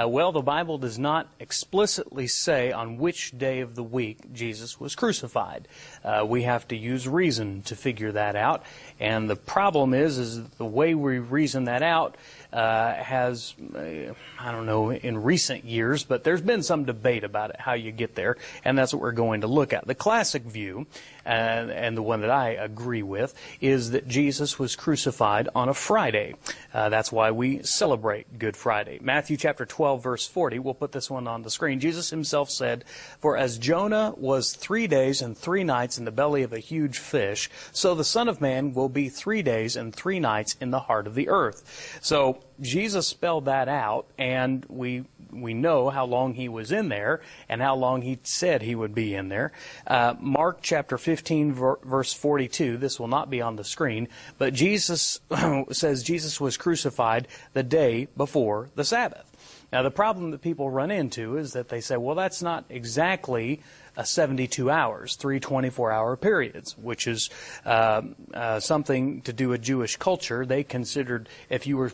Uh, 0.00 0.06
well, 0.06 0.32
the 0.32 0.42
Bible 0.42 0.78
does 0.78 0.98
not 0.98 1.28
explicitly 1.40 2.26
say 2.26 2.70
on 2.70 2.98
which 2.98 3.36
day 3.36 3.60
of 3.60 3.74
the 3.74 3.82
week 3.82 4.32
Jesus 4.32 4.78
was 4.78 4.94
crucified. 4.94 5.68
Uh, 6.04 6.24
we 6.26 6.42
have 6.42 6.68
to 6.68 6.76
use 6.76 7.08
reason 7.08 7.62
to 7.62 7.74
figure 7.74 8.12
that 8.12 8.36
out, 8.36 8.62
and 9.00 9.28
the 9.28 9.36
problem 9.36 9.94
is, 9.94 10.18
is 10.18 10.48
the 10.50 10.64
way 10.66 10.94
we 10.94 11.18
reason 11.18 11.64
that 11.64 11.82
out 11.82 12.16
uh, 12.52 12.94
has, 12.94 13.54
uh, 13.74 14.12
I 14.38 14.52
don't 14.52 14.66
know, 14.66 14.90
in 14.92 15.22
recent 15.22 15.64
years, 15.64 16.04
but 16.04 16.24
there's 16.24 16.40
been 16.40 16.62
some 16.62 16.84
debate 16.84 17.24
about 17.24 17.50
it, 17.50 17.60
how 17.60 17.74
you 17.74 17.92
get 17.92 18.14
there, 18.14 18.36
and 18.64 18.76
that's 18.76 18.92
what 18.92 19.02
we're 19.02 19.12
going 19.12 19.42
to 19.42 19.46
look 19.46 19.72
at. 19.72 19.86
The 19.86 19.94
classic 19.94 20.42
view, 20.42 20.86
uh, 21.24 21.28
and 21.28 21.96
the 21.96 22.02
one 22.02 22.20
that 22.20 22.30
I 22.30 22.50
agree 22.50 23.02
with, 23.02 23.34
is 23.60 23.90
that 23.90 24.08
Jesus 24.08 24.58
was 24.58 24.76
crucified 24.76 25.48
on 25.54 25.68
a 25.68 25.74
Friday. 25.74 26.34
Uh, 26.72 26.88
that's 26.88 27.10
why 27.10 27.30
we 27.30 27.62
celebrate 27.62 28.38
Good 28.38 28.56
Friday. 28.56 28.98
Matthew 29.02 29.36
chapter 29.36 29.66
12, 29.66 30.02
verse 30.02 30.26
40, 30.26 30.58
we'll 30.58 30.74
put 30.74 30.92
this 30.92 31.10
one 31.10 31.26
on 31.26 31.42
the 31.42 31.50
screen. 31.50 31.80
Jesus 31.80 32.10
himself 32.10 32.50
said, 32.50 32.84
For 33.18 33.36
as 33.36 33.58
Jonah 33.58 34.14
was 34.16 34.52
three 34.52 34.86
days 34.86 35.22
and 35.22 35.36
three 35.36 35.64
nights 35.64 35.98
in 35.98 36.04
the 36.04 36.10
belly 36.10 36.42
of 36.42 36.52
a 36.52 36.58
huge 36.58 36.98
fish, 36.98 37.50
so 37.72 37.94
the 37.94 38.04
Son 38.04 38.28
of 38.28 38.40
Man 38.40 38.74
will 38.74 38.88
be 38.88 39.08
three 39.08 39.42
days 39.42 39.76
and 39.76 39.94
three 39.94 40.20
nights 40.20 40.56
in 40.60 40.70
the 40.70 40.80
heart 40.80 41.06
of 41.06 41.14
the 41.14 41.28
earth. 41.28 41.98
So 42.00 42.35
Jesus 42.60 43.06
spelled 43.06 43.46
that 43.46 43.68
out, 43.68 44.06
and 44.18 44.64
we 44.68 45.04
we 45.30 45.54
know 45.54 45.90
how 45.90 46.06
long 46.06 46.34
he 46.34 46.48
was 46.48 46.72
in 46.72 46.88
there 46.88 47.20
and 47.48 47.60
how 47.60 47.74
long 47.74 48.02
he 48.02 48.18
said 48.22 48.62
he 48.62 48.74
would 48.74 48.94
be 48.94 49.14
in 49.14 49.28
there. 49.28 49.52
Uh, 49.86 50.14
Mark 50.18 50.60
chapter 50.62 50.96
15, 50.96 51.52
ver- 51.52 51.78
verse 51.84 52.12
42. 52.12 52.78
This 52.78 52.98
will 52.98 53.08
not 53.08 53.28
be 53.28 53.42
on 53.42 53.56
the 53.56 53.64
screen, 53.64 54.08
but 54.38 54.54
Jesus 54.54 55.20
says 55.72 56.02
Jesus 56.02 56.40
was 56.40 56.56
crucified 56.56 57.28
the 57.52 57.62
day 57.62 58.08
before 58.16 58.70
the 58.74 58.84
Sabbath. 58.84 59.30
Now, 59.72 59.82
the 59.82 59.90
problem 59.90 60.30
that 60.30 60.42
people 60.42 60.70
run 60.70 60.90
into 60.90 61.36
is 61.36 61.52
that 61.52 61.68
they 61.68 61.80
say, 61.80 61.96
well, 61.96 62.14
that's 62.14 62.40
not 62.40 62.64
exactly 62.70 63.60
72 64.04 64.70
hours, 64.70 65.16
three 65.16 65.40
24 65.40 65.92
hour 65.92 66.16
periods, 66.16 66.76
which 66.78 67.06
is 67.06 67.30
uh, 67.64 68.02
uh, 68.34 68.60
something 68.60 69.22
to 69.22 69.32
do 69.32 69.48
with 69.48 69.62
Jewish 69.62 69.96
culture. 69.96 70.44
They 70.44 70.64
considered 70.64 71.28
if 71.48 71.66
you 71.66 71.76
were 71.76 71.92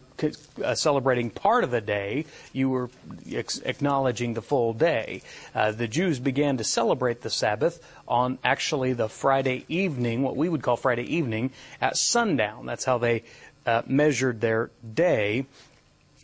uh, 0.65 0.75
celebrating 0.75 1.31
part 1.31 1.65
of 1.65 1.71
the 1.71 1.81
day, 1.81 2.27
you 2.53 2.69
were 2.69 2.91
ex- 3.31 3.61
acknowledging 3.65 4.35
the 4.35 4.43
full 4.43 4.73
day. 4.73 5.23
Uh, 5.55 5.73
the 5.73 5.89
Jews 5.89 6.19
began 6.19 6.57
to 6.57 6.65
celebrate 6.65 7.23
the 7.23 7.31
Sabbath 7.31 7.81
on 8.09 8.39
actually 8.45 8.93
the 8.93 9.09
Friday 9.09 9.65
evening, 9.69 10.23
what 10.23 10.37
we 10.37 10.49
would 10.49 10.63
call 10.63 10.77
Friday 10.77 11.05
evening, 11.05 11.51
at 11.81 11.97
sundown. 11.97 12.67
That's 12.67 12.85
how 12.85 12.99
they 12.99 13.25
uh, 13.67 13.83
measured 13.87 14.41
their 14.41 14.71
day. 14.95 15.47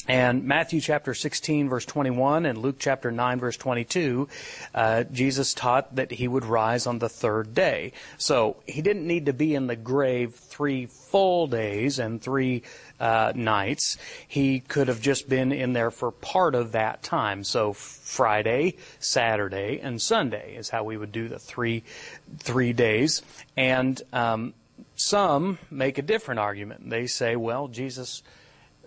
And 0.08 0.44
Matthew 0.44 0.80
chapter 0.80 1.12
16, 1.12 1.68
verse 1.68 1.84
21, 1.84 2.46
and 2.46 2.58
Luke 2.58 2.76
chapter 2.78 3.10
9, 3.10 3.40
verse 3.40 3.58
22, 3.58 4.26
uh, 4.74 5.04
Jesus 5.04 5.52
taught 5.52 5.96
that 5.96 6.10
he 6.10 6.26
would 6.26 6.46
rise 6.46 6.86
on 6.86 6.98
the 6.98 7.10
third 7.10 7.54
day. 7.54 7.92
So 8.16 8.56
he 8.66 8.80
didn't 8.80 9.06
need 9.06 9.26
to 9.26 9.34
be 9.34 9.54
in 9.54 9.66
the 9.66 9.76
grave 9.76 10.34
three 10.34 10.86
full 10.86 11.46
days 11.46 11.98
and 11.98 12.22
three 12.22 12.62
uh, 12.98 13.32
nights. 13.34 13.98
He 14.26 14.60
could 14.60 14.88
have 14.88 15.02
just 15.02 15.28
been 15.28 15.52
in 15.52 15.74
there 15.74 15.90
for 15.90 16.10
part 16.10 16.54
of 16.54 16.72
that 16.72 17.02
time. 17.02 17.44
So 17.44 17.74
Friday, 17.74 18.76
Saturday, 18.98 19.78
and 19.82 20.00
Sunday 20.00 20.56
is 20.56 20.70
how 20.70 20.84
we 20.84 20.96
would 20.96 21.12
do 21.12 21.28
the 21.28 21.38
three 21.38 21.84
three 22.38 22.72
days. 22.72 23.20
And 23.56 24.00
um, 24.12 24.54
some 24.96 25.58
make 25.70 25.98
a 25.98 26.02
different 26.02 26.40
argument. 26.40 26.88
They 26.88 27.06
say, 27.06 27.36
well, 27.36 27.68
Jesus 27.68 28.22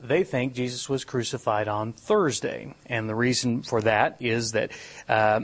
they 0.02 0.24
think 0.24 0.54
Jesus 0.54 0.90
was 0.90 1.04
crucified 1.06 1.68
on 1.68 1.94
Thursday. 1.94 2.74
And 2.88 3.08
the 3.08 3.16
reason 3.16 3.62
for 3.62 3.82
that 3.82 4.18
is 4.20 4.54
that 4.54 4.72
uh, 5.08 5.42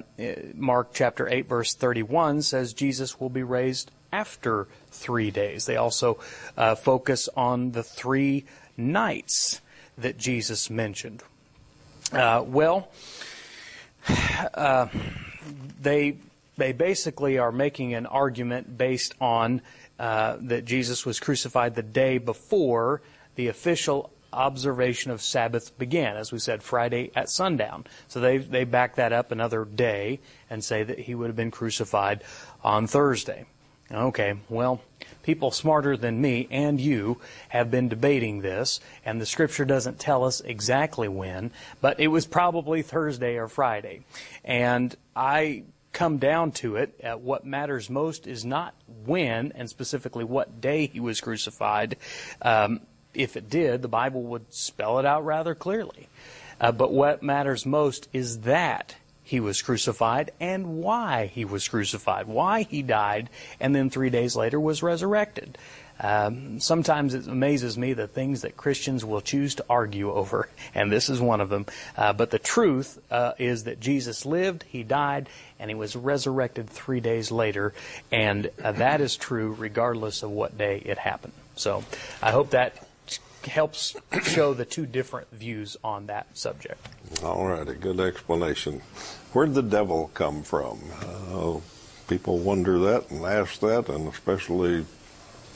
Mark 0.55 0.89
chapter 0.93 1.27
8, 1.29 1.47
verse 1.47 1.73
31 1.75 2.41
says 2.41 2.73
Jesus 2.73 3.19
will 3.19 3.29
be 3.29 3.43
raised 3.43 3.91
after 4.11 4.67
three 4.89 5.31
days. 5.31 5.65
They 5.65 5.77
also 5.77 6.19
uh, 6.57 6.75
focus 6.75 7.29
on 7.35 7.71
the 7.71 7.83
three 7.83 8.45
nights 8.75 9.61
that 9.97 10.17
Jesus 10.17 10.69
mentioned. 10.69 11.23
Uh, 12.11 12.43
well, 12.45 12.89
uh, 14.53 14.87
they 15.81 16.17
they 16.57 16.71
basically 16.71 17.37
are 17.37 17.51
making 17.51 17.93
an 17.93 18.07
argument 18.07 18.77
based 18.77 19.13
on 19.21 19.61
uh, 19.99 20.37
that 20.41 20.65
Jesus 20.65 21.05
was 21.05 21.19
crucified 21.19 21.75
the 21.75 21.83
day 21.83 22.17
before 22.17 23.01
the 23.35 23.47
official 23.47 24.09
observation 24.37 25.11
of 25.11 25.21
Sabbath 25.21 25.77
began, 25.77 26.15
as 26.15 26.31
we 26.31 26.39
said, 26.39 26.63
Friday 26.63 27.11
at 27.15 27.29
sundown. 27.29 27.85
So 28.07 28.19
they, 28.19 28.37
they 28.37 28.63
back 28.63 28.95
that 28.95 29.11
up 29.11 29.31
another 29.31 29.65
day 29.65 30.19
and 30.49 30.63
say 30.63 30.83
that 30.83 30.99
he 30.99 31.15
would 31.15 31.27
have 31.27 31.35
been 31.35 31.51
crucified 31.51 32.23
on 32.63 32.87
Thursday. 32.87 33.45
Okay, 33.91 34.35
well, 34.49 34.81
people 35.23 35.49
smarter 35.49 35.95
than 35.95 36.19
me 36.19 36.47
and 36.51 36.79
you 36.79 37.21
have 37.49 37.71
been 37.71 37.87
debating 37.87 38.41
this, 38.41 38.81
and 39.05 39.21
the 39.21 39.25
scripture 39.25 39.63
doesn't 39.63 39.97
tell 39.97 40.25
us 40.25 40.41
exactly 40.41 41.07
when, 41.07 41.51
but 41.79 41.99
it 41.99 42.09
was 42.09 42.25
probably 42.25 42.81
Thursday 42.81 43.37
or 43.37 43.47
Friday. 43.47 44.01
And 44.43 44.93
I 45.15 45.63
come 45.93 46.17
down 46.17 46.51
to 46.51 46.75
it, 46.75 46.93
uh, 47.03 47.13
what 47.13 47.45
matters 47.45 47.89
most 47.89 48.27
is 48.27 48.45
not 48.45 48.75
when 49.05 49.51
and 49.55 49.69
specifically 49.69 50.23
what 50.23 50.61
day 50.61 50.85
he 50.85 50.99
was 50.99 51.19
crucified. 51.21 51.95
Um, 52.41 52.81
if 53.17 53.35
it 53.35 53.49
did, 53.49 53.81
the 53.81 53.87
Bible 53.87 54.23
would 54.23 54.53
spell 54.53 54.99
it 54.99 55.05
out 55.05 55.25
rather 55.25 55.55
clearly. 55.55 56.07
Uh, 56.59 56.71
but 56.71 56.91
what 56.91 57.21
matters 57.21 57.65
most 57.65 58.07
is 58.13 58.41
that 58.41 58.95
he 59.23 59.39
was 59.39 59.61
crucified 59.61 60.31
and 60.39 60.77
why 60.77 61.25
he 61.25 61.43
was 61.43 61.67
crucified, 61.67 62.27
why 62.27 62.63
he 62.63 62.81
died, 62.81 63.29
and 63.59 63.75
then 63.75 63.89
three 63.89 64.09
days 64.09 64.35
later 64.35 64.59
was 64.59 64.81
resurrected. 64.81 65.57
Um, 65.99 66.59
sometimes 66.59 67.13
it 67.13 67.27
amazes 67.27 67.77
me 67.77 67.93
the 67.93 68.07
things 68.07 68.43
that 68.43 68.55
Christians 68.55 69.03
will 69.03 69.21
choose 69.21 69.55
to 69.55 69.65
argue 69.69 70.11
over, 70.11 70.47
and 70.75 70.91
this 70.91 71.09
is 71.09 71.19
one 71.19 71.41
of 71.41 71.49
them. 71.49 71.65
Uh, 71.97 72.13
but 72.13 72.29
the 72.29 72.39
truth 72.39 72.99
uh, 73.11 73.33
is 73.37 73.65
that 73.65 73.79
Jesus 73.79 74.25
lived, 74.25 74.63
he 74.63 74.83
died, 74.83 75.27
and 75.59 75.69
he 75.69 75.75
was 75.75 75.95
resurrected 75.95 76.69
three 76.69 76.99
days 76.99 77.31
later, 77.31 77.73
and 78.11 78.49
uh, 78.63 78.71
that 78.73 79.01
is 79.01 79.17
true 79.17 79.55
regardless 79.57 80.23
of 80.23 80.31
what 80.31 80.57
day 80.57 80.81
it 80.85 80.97
happened. 80.97 81.33
So 81.55 81.83
I 82.21 82.31
hope 82.31 82.51
that 82.51 82.87
helps 83.45 83.95
show 84.23 84.53
the 84.53 84.65
two 84.65 84.85
different 84.85 85.31
views 85.31 85.77
on 85.83 86.07
that 86.07 86.37
subject. 86.37 86.85
All 87.23 87.47
right, 87.47 87.67
a 87.67 87.73
good 87.73 87.99
explanation. 87.99 88.81
Where'd 89.33 89.53
the 89.53 89.61
devil 89.63 90.11
come 90.13 90.43
from? 90.43 90.79
Uh, 91.01 91.59
people 92.07 92.39
wonder 92.39 92.79
that 92.79 93.09
and 93.11 93.23
ask 93.25 93.59
that, 93.59 93.89
and 93.89 94.07
especially 94.07 94.85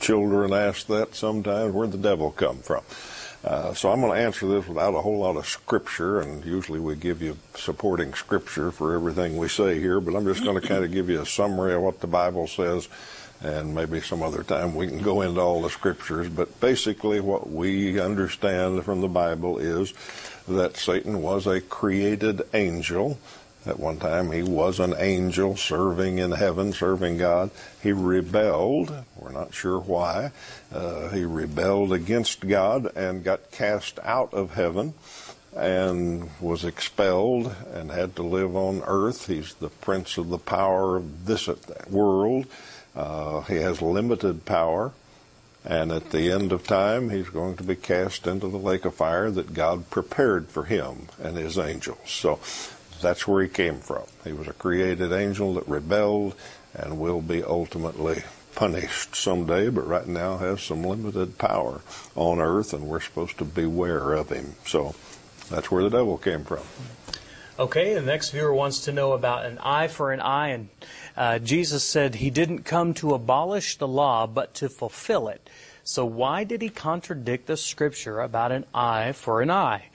children 0.00 0.52
ask 0.52 0.86
that 0.88 1.14
sometimes. 1.14 1.72
Where'd 1.74 1.92
the 1.92 1.98
devil 1.98 2.30
come 2.30 2.58
from? 2.58 2.82
Uh, 3.44 3.74
so 3.74 3.90
I'm 3.90 4.00
going 4.00 4.12
to 4.12 4.24
answer 4.24 4.46
this 4.46 4.68
without 4.68 4.94
a 4.94 5.00
whole 5.00 5.18
lot 5.18 5.36
of 5.36 5.46
scripture, 5.46 6.20
and 6.20 6.44
usually 6.44 6.78
we 6.78 6.94
give 6.94 7.20
you 7.20 7.36
supporting 7.56 8.14
scripture 8.14 8.70
for 8.70 8.94
everything 8.94 9.36
we 9.36 9.48
say 9.48 9.80
here, 9.80 10.00
but 10.00 10.14
I'm 10.14 10.24
just 10.24 10.44
going 10.44 10.60
to 10.60 10.66
kind 10.66 10.84
of 10.84 10.92
give 10.92 11.10
you 11.10 11.20
a 11.20 11.26
summary 11.26 11.74
of 11.74 11.82
what 11.82 12.00
the 12.00 12.06
Bible 12.06 12.46
says 12.46 12.88
and 13.42 13.74
maybe 13.74 14.00
some 14.00 14.22
other 14.22 14.42
time 14.42 14.74
we 14.74 14.86
can 14.86 15.02
go 15.02 15.22
into 15.22 15.40
all 15.40 15.62
the 15.62 15.70
scriptures. 15.70 16.28
But 16.28 16.60
basically, 16.60 17.20
what 17.20 17.50
we 17.50 18.00
understand 18.00 18.84
from 18.84 19.00
the 19.00 19.08
Bible 19.08 19.58
is 19.58 19.92
that 20.48 20.76
Satan 20.76 21.22
was 21.22 21.46
a 21.46 21.60
created 21.60 22.42
angel. 22.54 23.18
At 23.64 23.78
one 23.78 23.98
time, 23.98 24.32
he 24.32 24.42
was 24.42 24.80
an 24.80 24.94
angel 24.98 25.56
serving 25.56 26.18
in 26.18 26.32
heaven, 26.32 26.72
serving 26.72 27.18
God. 27.18 27.50
He 27.80 27.92
rebelled. 27.92 28.92
We're 29.16 29.30
not 29.30 29.54
sure 29.54 29.78
why. 29.78 30.32
Uh, 30.72 31.08
he 31.10 31.24
rebelled 31.24 31.92
against 31.92 32.46
God 32.46 32.90
and 32.96 33.22
got 33.22 33.52
cast 33.52 34.00
out 34.02 34.34
of 34.34 34.54
heaven 34.54 34.94
and 35.56 36.30
was 36.40 36.64
expelled 36.64 37.54
and 37.72 37.90
had 37.90 38.16
to 38.16 38.22
live 38.22 38.56
on 38.56 38.82
earth. 38.84 39.26
He's 39.26 39.54
the 39.54 39.68
prince 39.68 40.16
of 40.18 40.28
the 40.28 40.38
power 40.38 40.96
of 40.96 41.26
this 41.26 41.48
world. 41.88 42.46
Uh, 42.94 43.40
he 43.42 43.56
has 43.56 43.82
limited 43.82 44.44
power. 44.44 44.92
And 45.64 45.92
at 45.92 46.10
the 46.10 46.32
end 46.32 46.50
of 46.50 46.66
time, 46.66 47.10
he's 47.10 47.28
going 47.28 47.56
to 47.56 47.62
be 47.62 47.76
cast 47.76 48.26
into 48.26 48.48
the 48.48 48.58
lake 48.58 48.84
of 48.84 48.96
fire 48.96 49.30
that 49.30 49.54
God 49.54 49.90
prepared 49.90 50.48
for 50.48 50.64
him 50.64 51.06
and 51.22 51.36
his 51.36 51.56
angels. 51.56 51.98
So 52.06 52.40
that's 53.00 53.28
where 53.28 53.42
he 53.42 53.48
came 53.48 53.78
from. 53.78 54.02
He 54.24 54.32
was 54.32 54.48
a 54.48 54.52
created 54.52 55.12
angel 55.12 55.54
that 55.54 55.68
rebelled 55.68 56.34
and 56.74 56.98
will 56.98 57.20
be 57.20 57.44
ultimately 57.44 58.24
punished 58.54 59.14
someday, 59.14 59.68
but 59.68 59.86
right 59.86 60.06
now 60.06 60.38
has 60.38 60.62
some 60.62 60.82
limited 60.82 61.38
power 61.38 61.80
on 62.16 62.40
earth, 62.40 62.72
and 62.72 62.88
we're 62.88 63.00
supposed 63.00 63.38
to 63.38 63.44
beware 63.44 64.12
of 64.14 64.30
him. 64.30 64.54
So 64.66 64.94
that's 65.48 65.70
where 65.70 65.84
the 65.84 65.90
devil 65.90 66.18
came 66.18 66.44
from. 66.44 66.62
Okay, 67.62 67.94
the 67.94 68.02
next 68.02 68.30
viewer 68.30 68.52
wants 68.52 68.86
to 68.86 68.92
know 68.92 69.12
about 69.12 69.44
an 69.44 69.56
eye 69.58 69.86
for 69.86 70.10
an 70.10 70.18
eye, 70.18 70.48
and 70.48 70.68
uh, 71.16 71.38
Jesus 71.38 71.84
said 71.84 72.16
he 72.16 72.28
didn't 72.28 72.64
come 72.64 72.92
to 72.94 73.14
abolish 73.14 73.78
the 73.78 73.86
law, 73.86 74.26
but 74.26 74.52
to 74.54 74.68
fulfill 74.68 75.28
it. 75.28 75.48
So 75.84 76.04
why 76.04 76.42
did 76.42 76.60
he 76.60 76.68
contradict 76.68 77.46
the 77.46 77.56
scripture 77.56 78.18
about 78.18 78.50
an 78.50 78.66
eye 78.74 79.12
for 79.12 79.42
an 79.42 79.50
eye? 79.52 79.90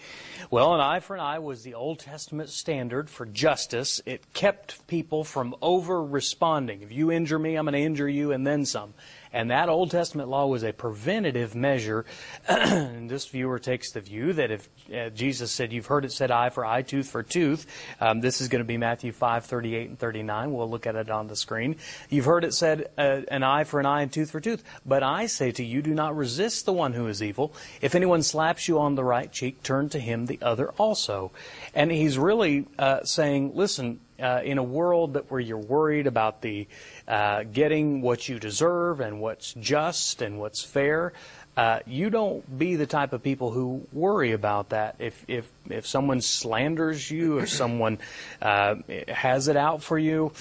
Well, 0.50 0.76
an 0.76 0.80
eye 0.80 1.02
for 1.02 1.14
an 1.16 1.20
eye 1.20 1.40
was 1.40 1.64
the 1.64 1.74
Old 1.74 2.00
Testament 2.00 2.48
standard 2.48 3.10
for 3.10 3.26
justice. 3.26 4.02
It 4.06 4.34
kept 4.34 4.88
people 4.88 5.26
from 5.26 5.54
over 5.62 6.02
responding. 6.02 6.84
If 6.84 6.94
you 6.94 7.12
injure 7.12 7.38
me, 7.38 7.56
I'm 7.56 7.66
going 7.66 7.74
to 7.74 7.80
injure 7.80 8.08
you 8.08 8.32
and 8.32 8.48
then 8.48 8.66
some. 8.66 8.94
And 9.38 9.52
that 9.52 9.70
Old 9.70 9.92
Testament 9.92 10.30
law 10.30 10.48
was 10.48 10.64
a 10.64 10.74
preventative 10.74 11.54
measure. 11.54 12.06
this 12.48 13.28
viewer 13.28 13.60
takes 13.60 13.92
the 13.92 14.02
view 14.02 14.34
that 14.34 14.50
if 14.50 14.68
uh, 14.92 15.10
Jesus 15.12 15.52
said, 15.52 15.72
You've 15.72 15.86
heard 15.86 16.06
it 16.06 16.12
said 16.12 16.32
eye 16.32 16.50
for 16.50 16.66
eye, 16.66 16.82
tooth 16.82 17.08
for 17.08 17.22
tooth, 17.22 17.68
um, 18.02 18.20
this 18.20 18.42
is 18.42 18.48
going 18.48 18.64
to 18.64 18.68
be 18.68 18.78
Matthew 18.78 19.12
5, 19.12 19.46
38 19.46 19.90
and 19.90 20.00
39. 20.00 20.54
We'll 20.54 20.68
look 20.68 20.88
at 20.88 20.96
it 20.96 21.12
on 21.12 21.28
the 21.28 21.36
screen. 21.36 21.76
You've 22.10 22.26
heard 22.26 22.46
it 22.46 22.56
said, 22.56 22.90
uh, 22.98 23.22
An 23.30 23.44
eye 23.44 23.64
for 23.64 23.80
an 23.80 23.86
eye 23.86 24.02
and 24.02 24.12
tooth 24.12 24.32
for 24.32 24.42
tooth. 24.42 24.64
But 24.84 25.04
I 25.04 25.28
say 25.28 25.52
to 25.52 25.64
you, 25.64 25.84
do 25.84 25.94
not 25.94 26.18
resist 26.18 26.66
the 26.66 26.74
one 26.74 26.94
who 26.94 27.06
is 27.06 27.22
evil. 27.22 27.54
If 27.80 27.94
anyone 27.94 28.24
slaps 28.24 28.68
you 28.68 28.80
on 28.80 28.96
the 28.96 29.04
right 29.04 29.32
cheek, 29.32 29.62
turn 29.62 29.90
to 29.90 30.00
him 30.00 30.26
the 30.26 30.40
other 30.42 30.72
also. 30.80 31.32
And 31.76 31.92
he's 31.92 32.18
really 32.18 32.66
uh, 32.80 33.04
saying, 33.04 33.52
Listen, 33.54 34.00
uh, 34.20 34.42
in 34.44 34.58
a 34.58 34.64
world 34.64 35.14
that 35.14 35.30
where 35.30 35.40
you're 35.40 35.58
worried 35.58 36.08
about 36.08 36.42
the 36.42 36.68
uh, 37.08 37.44
getting 37.44 38.02
what 38.02 38.28
you 38.28 38.40
deserve 38.40 39.00
and 39.00 39.22
what's 39.22 39.54
just 39.54 40.22
and 40.22 40.40
what's 40.40 40.64
fair, 40.64 41.14
uh, 41.56 41.80
you 41.88 42.10
don't 42.10 42.58
be 42.60 42.76
the 42.76 42.86
type 42.86 43.14
of 43.14 43.24
people 43.24 43.52
who 43.52 43.86
worry 43.92 44.32
about 44.32 44.70
that. 44.70 44.96
If 45.00 45.26
if 45.28 45.50
if 45.70 45.88
someone 45.88 46.22
slanders 46.22 47.10
you, 47.10 47.40
if 47.40 47.50
someone 47.64 47.98
uh, 48.42 48.76
has 49.08 49.48
it 49.48 49.58
out 49.58 49.82
for 49.82 49.98
you, 49.98 50.32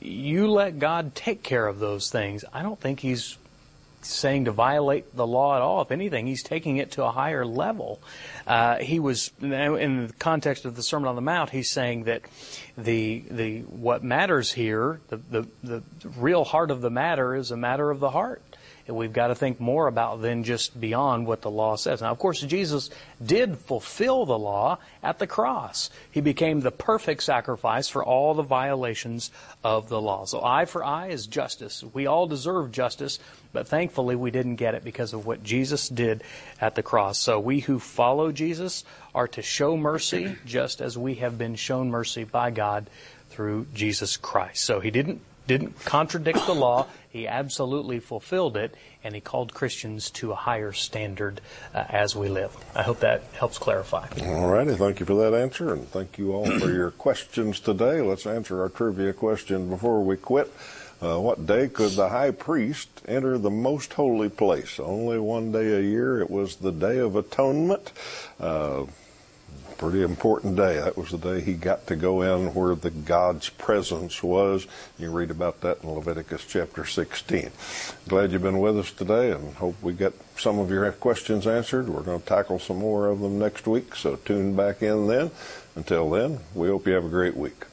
you 0.00 0.48
let 0.48 0.78
God 0.78 1.14
take 1.14 1.42
care 1.42 1.66
of 1.66 1.78
those 1.78 2.10
things. 2.10 2.44
I 2.52 2.62
don't 2.62 2.80
think 2.80 3.00
He's 3.00 3.36
saying 4.04 4.46
to 4.46 4.52
violate 4.52 5.14
the 5.16 5.26
law 5.26 5.56
at 5.56 5.62
all. 5.62 5.82
If 5.82 5.90
anything, 5.90 6.26
he's 6.26 6.42
taking 6.42 6.76
it 6.76 6.92
to 6.92 7.04
a 7.04 7.10
higher 7.10 7.44
level. 7.44 8.00
Uh, 8.46 8.78
he 8.78 8.98
was 8.98 9.30
in 9.40 10.08
the 10.08 10.14
context 10.18 10.64
of 10.64 10.76
the 10.76 10.82
Sermon 10.82 11.08
on 11.08 11.14
the 11.14 11.22
Mount. 11.22 11.50
He's 11.50 11.70
saying 11.70 12.04
that 12.04 12.22
the 12.76 13.24
the 13.30 13.60
what 13.60 14.02
matters 14.02 14.52
here, 14.52 15.00
the 15.08 15.16
the, 15.16 15.48
the 15.62 15.82
real 16.16 16.44
heart 16.44 16.70
of 16.70 16.80
the 16.80 16.90
matter, 16.90 17.34
is 17.34 17.50
a 17.50 17.56
matter 17.56 17.90
of 17.90 18.00
the 18.00 18.10
heart 18.10 18.42
we've 18.88 19.12
got 19.12 19.28
to 19.28 19.34
think 19.34 19.60
more 19.60 19.86
about 19.86 20.20
than 20.22 20.44
just 20.44 20.78
beyond 20.78 21.26
what 21.26 21.42
the 21.42 21.50
law 21.50 21.76
says. 21.76 22.00
Now, 22.00 22.10
of 22.10 22.18
course, 22.18 22.40
Jesus 22.40 22.90
did 23.24 23.58
fulfill 23.58 24.26
the 24.26 24.38
law 24.38 24.78
at 25.02 25.18
the 25.18 25.26
cross. 25.26 25.90
He 26.10 26.20
became 26.20 26.60
the 26.60 26.70
perfect 26.72 27.22
sacrifice 27.22 27.88
for 27.88 28.04
all 28.04 28.34
the 28.34 28.42
violations 28.42 29.30
of 29.62 29.88
the 29.88 30.00
law. 30.00 30.24
So, 30.24 30.44
eye 30.44 30.64
for 30.64 30.84
eye 30.84 31.08
is 31.08 31.26
justice. 31.26 31.84
We 31.92 32.06
all 32.06 32.26
deserve 32.26 32.72
justice, 32.72 33.18
but 33.52 33.68
thankfully 33.68 34.16
we 34.16 34.30
didn't 34.30 34.56
get 34.56 34.74
it 34.74 34.84
because 34.84 35.12
of 35.12 35.26
what 35.26 35.42
Jesus 35.44 35.88
did 35.88 36.22
at 36.60 36.74
the 36.74 36.82
cross. 36.82 37.18
So, 37.18 37.38
we 37.38 37.60
who 37.60 37.78
follow 37.78 38.32
Jesus 38.32 38.84
are 39.14 39.28
to 39.28 39.42
show 39.42 39.76
mercy 39.76 40.36
just 40.44 40.80
as 40.80 40.98
we 40.98 41.16
have 41.16 41.38
been 41.38 41.54
shown 41.54 41.90
mercy 41.90 42.24
by 42.24 42.50
God 42.50 42.90
through 43.30 43.66
Jesus 43.74 44.16
Christ. 44.16 44.64
So, 44.64 44.80
he 44.80 44.90
didn't 44.90 45.20
didn't 45.46 45.84
contradict 45.84 46.46
the 46.46 46.54
law. 46.54 46.86
He 47.10 47.26
absolutely 47.28 48.00
fulfilled 48.00 48.56
it, 48.56 48.74
and 49.04 49.14
he 49.14 49.20
called 49.20 49.52
Christians 49.52 50.10
to 50.12 50.32
a 50.32 50.34
higher 50.34 50.72
standard 50.72 51.40
uh, 51.74 51.84
as 51.88 52.16
we 52.16 52.28
live. 52.28 52.56
I 52.74 52.82
hope 52.82 53.00
that 53.00 53.22
helps 53.34 53.58
clarify. 53.58 54.08
All 54.22 54.48
righty. 54.48 54.74
Thank 54.74 55.00
you 55.00 55.06
for 55.06 55.14
that 55.14 55.36
answer, 55.36 55.74
and 55.74 55.86
thank 55.88 56.16
you 56.16 56.32
all 56.32 56.46
for 56.58 56.72
your 56.72 56.90
questions 56.90 57.60
today. 57.60 58.00
Let's 58.00 58.26
answer 58.26 58.62
our 58.62 58.68
trivia 58.68 59.12
question 59.12 59.68
before 59.68 60.02
we 60.02 60.16
quit. 60.16 60.52
Uh, 61.02 61.18
what 61.18 61.46
day 61.46 61.66
could 61.66 61.90
the 61.92 62.08
high 62.08 62.30
priest 62.30 62.88
enter 63.08 63.36
the 63.36 63.50
most 63.50 63.92
holy 63.94 64.28
place? 64.28 64.78
Only 64.78 65.18
one 65.18 65.50
day 65.50 65.76
a 65.76 65.80
year. 65.80 66.20
It 66.20 66.30
was 66.30 66.56
the 66.56 66.70
Day 66.70 66.98
of 66.98 67.16
Atonement. 67.16 67.90
Uh, 68.38 68.84
pretty 69.82 70.02
important 70.04 70.54
day. 70.54 70.76
That 70.76 70.96
was 70.96 71.10
the 71.10 71.18
day 71.18 71.40
he 71.40 71.54
got 71.54 71.88
to 71.88 71.96
go 71.96 72.22
in 72.22 72.54
where 72.54 72.76
the 72.76 72.90
God's 72.90 73.48
presence 73.48 74.22
was. 74.22 74.68
You 74.96 75.10
read 75.10 75.32
about 75.32 75.60
that 75.62 75.82
in 75.82 75.90
Leviticus 75.90 76.46
chapter 76.46 76.84
16. 76.84 77.50
Glad 78.06 78.30
you've 78.30 78.42
been 78.42 78.60
with 78.60 78.78
us 78.78 78.92
today 78.92 79.32
and 79.32 79.54
hope 79.56 79.74
we 79.82 79.92
get 79.92 80.12
some 80.36 80.60
of 80.60 80.70
your 80.70 80.92
questions 80.92 81.48
answered. 81.48 81.88
We're 81.88 82.02
going 82.02 82.20
to 82.20 82.26
tackle 82.26 82.60
some 82.60 82.78
more 82.78 83.08
of 83.08 83.18
them 83.18 83.40
next 83.40 83.66
week, 83.66 83.96
so 83.96 84.14
tune 84.14 84.54
back 84.54 84.82
in 84.82 85.08
then. 85.08 85.32
Until 85.74 86.08
then, 86.10 86.38
we 86.54 86.68
hope 86.68 86.86
you 86.86 86.92
have 86.92 87.04
a 87.04 87.08
great 87.08 87.36
week. 87.36 87.64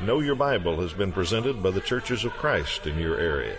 Know 0.00 0.18
Your 0.18 0.34
Bible 0.34 0.80
has 0.80 0.92
been 0.92 1.12
presented 1.12 1.62
by 1.62 1.70
the 1.70 1.80
Churches 1.80 2.24
of 2.24 2.32
Christ 2.32 2.86
in 2.86 2.98
your 2.98 3.16
area. 3.16 3.58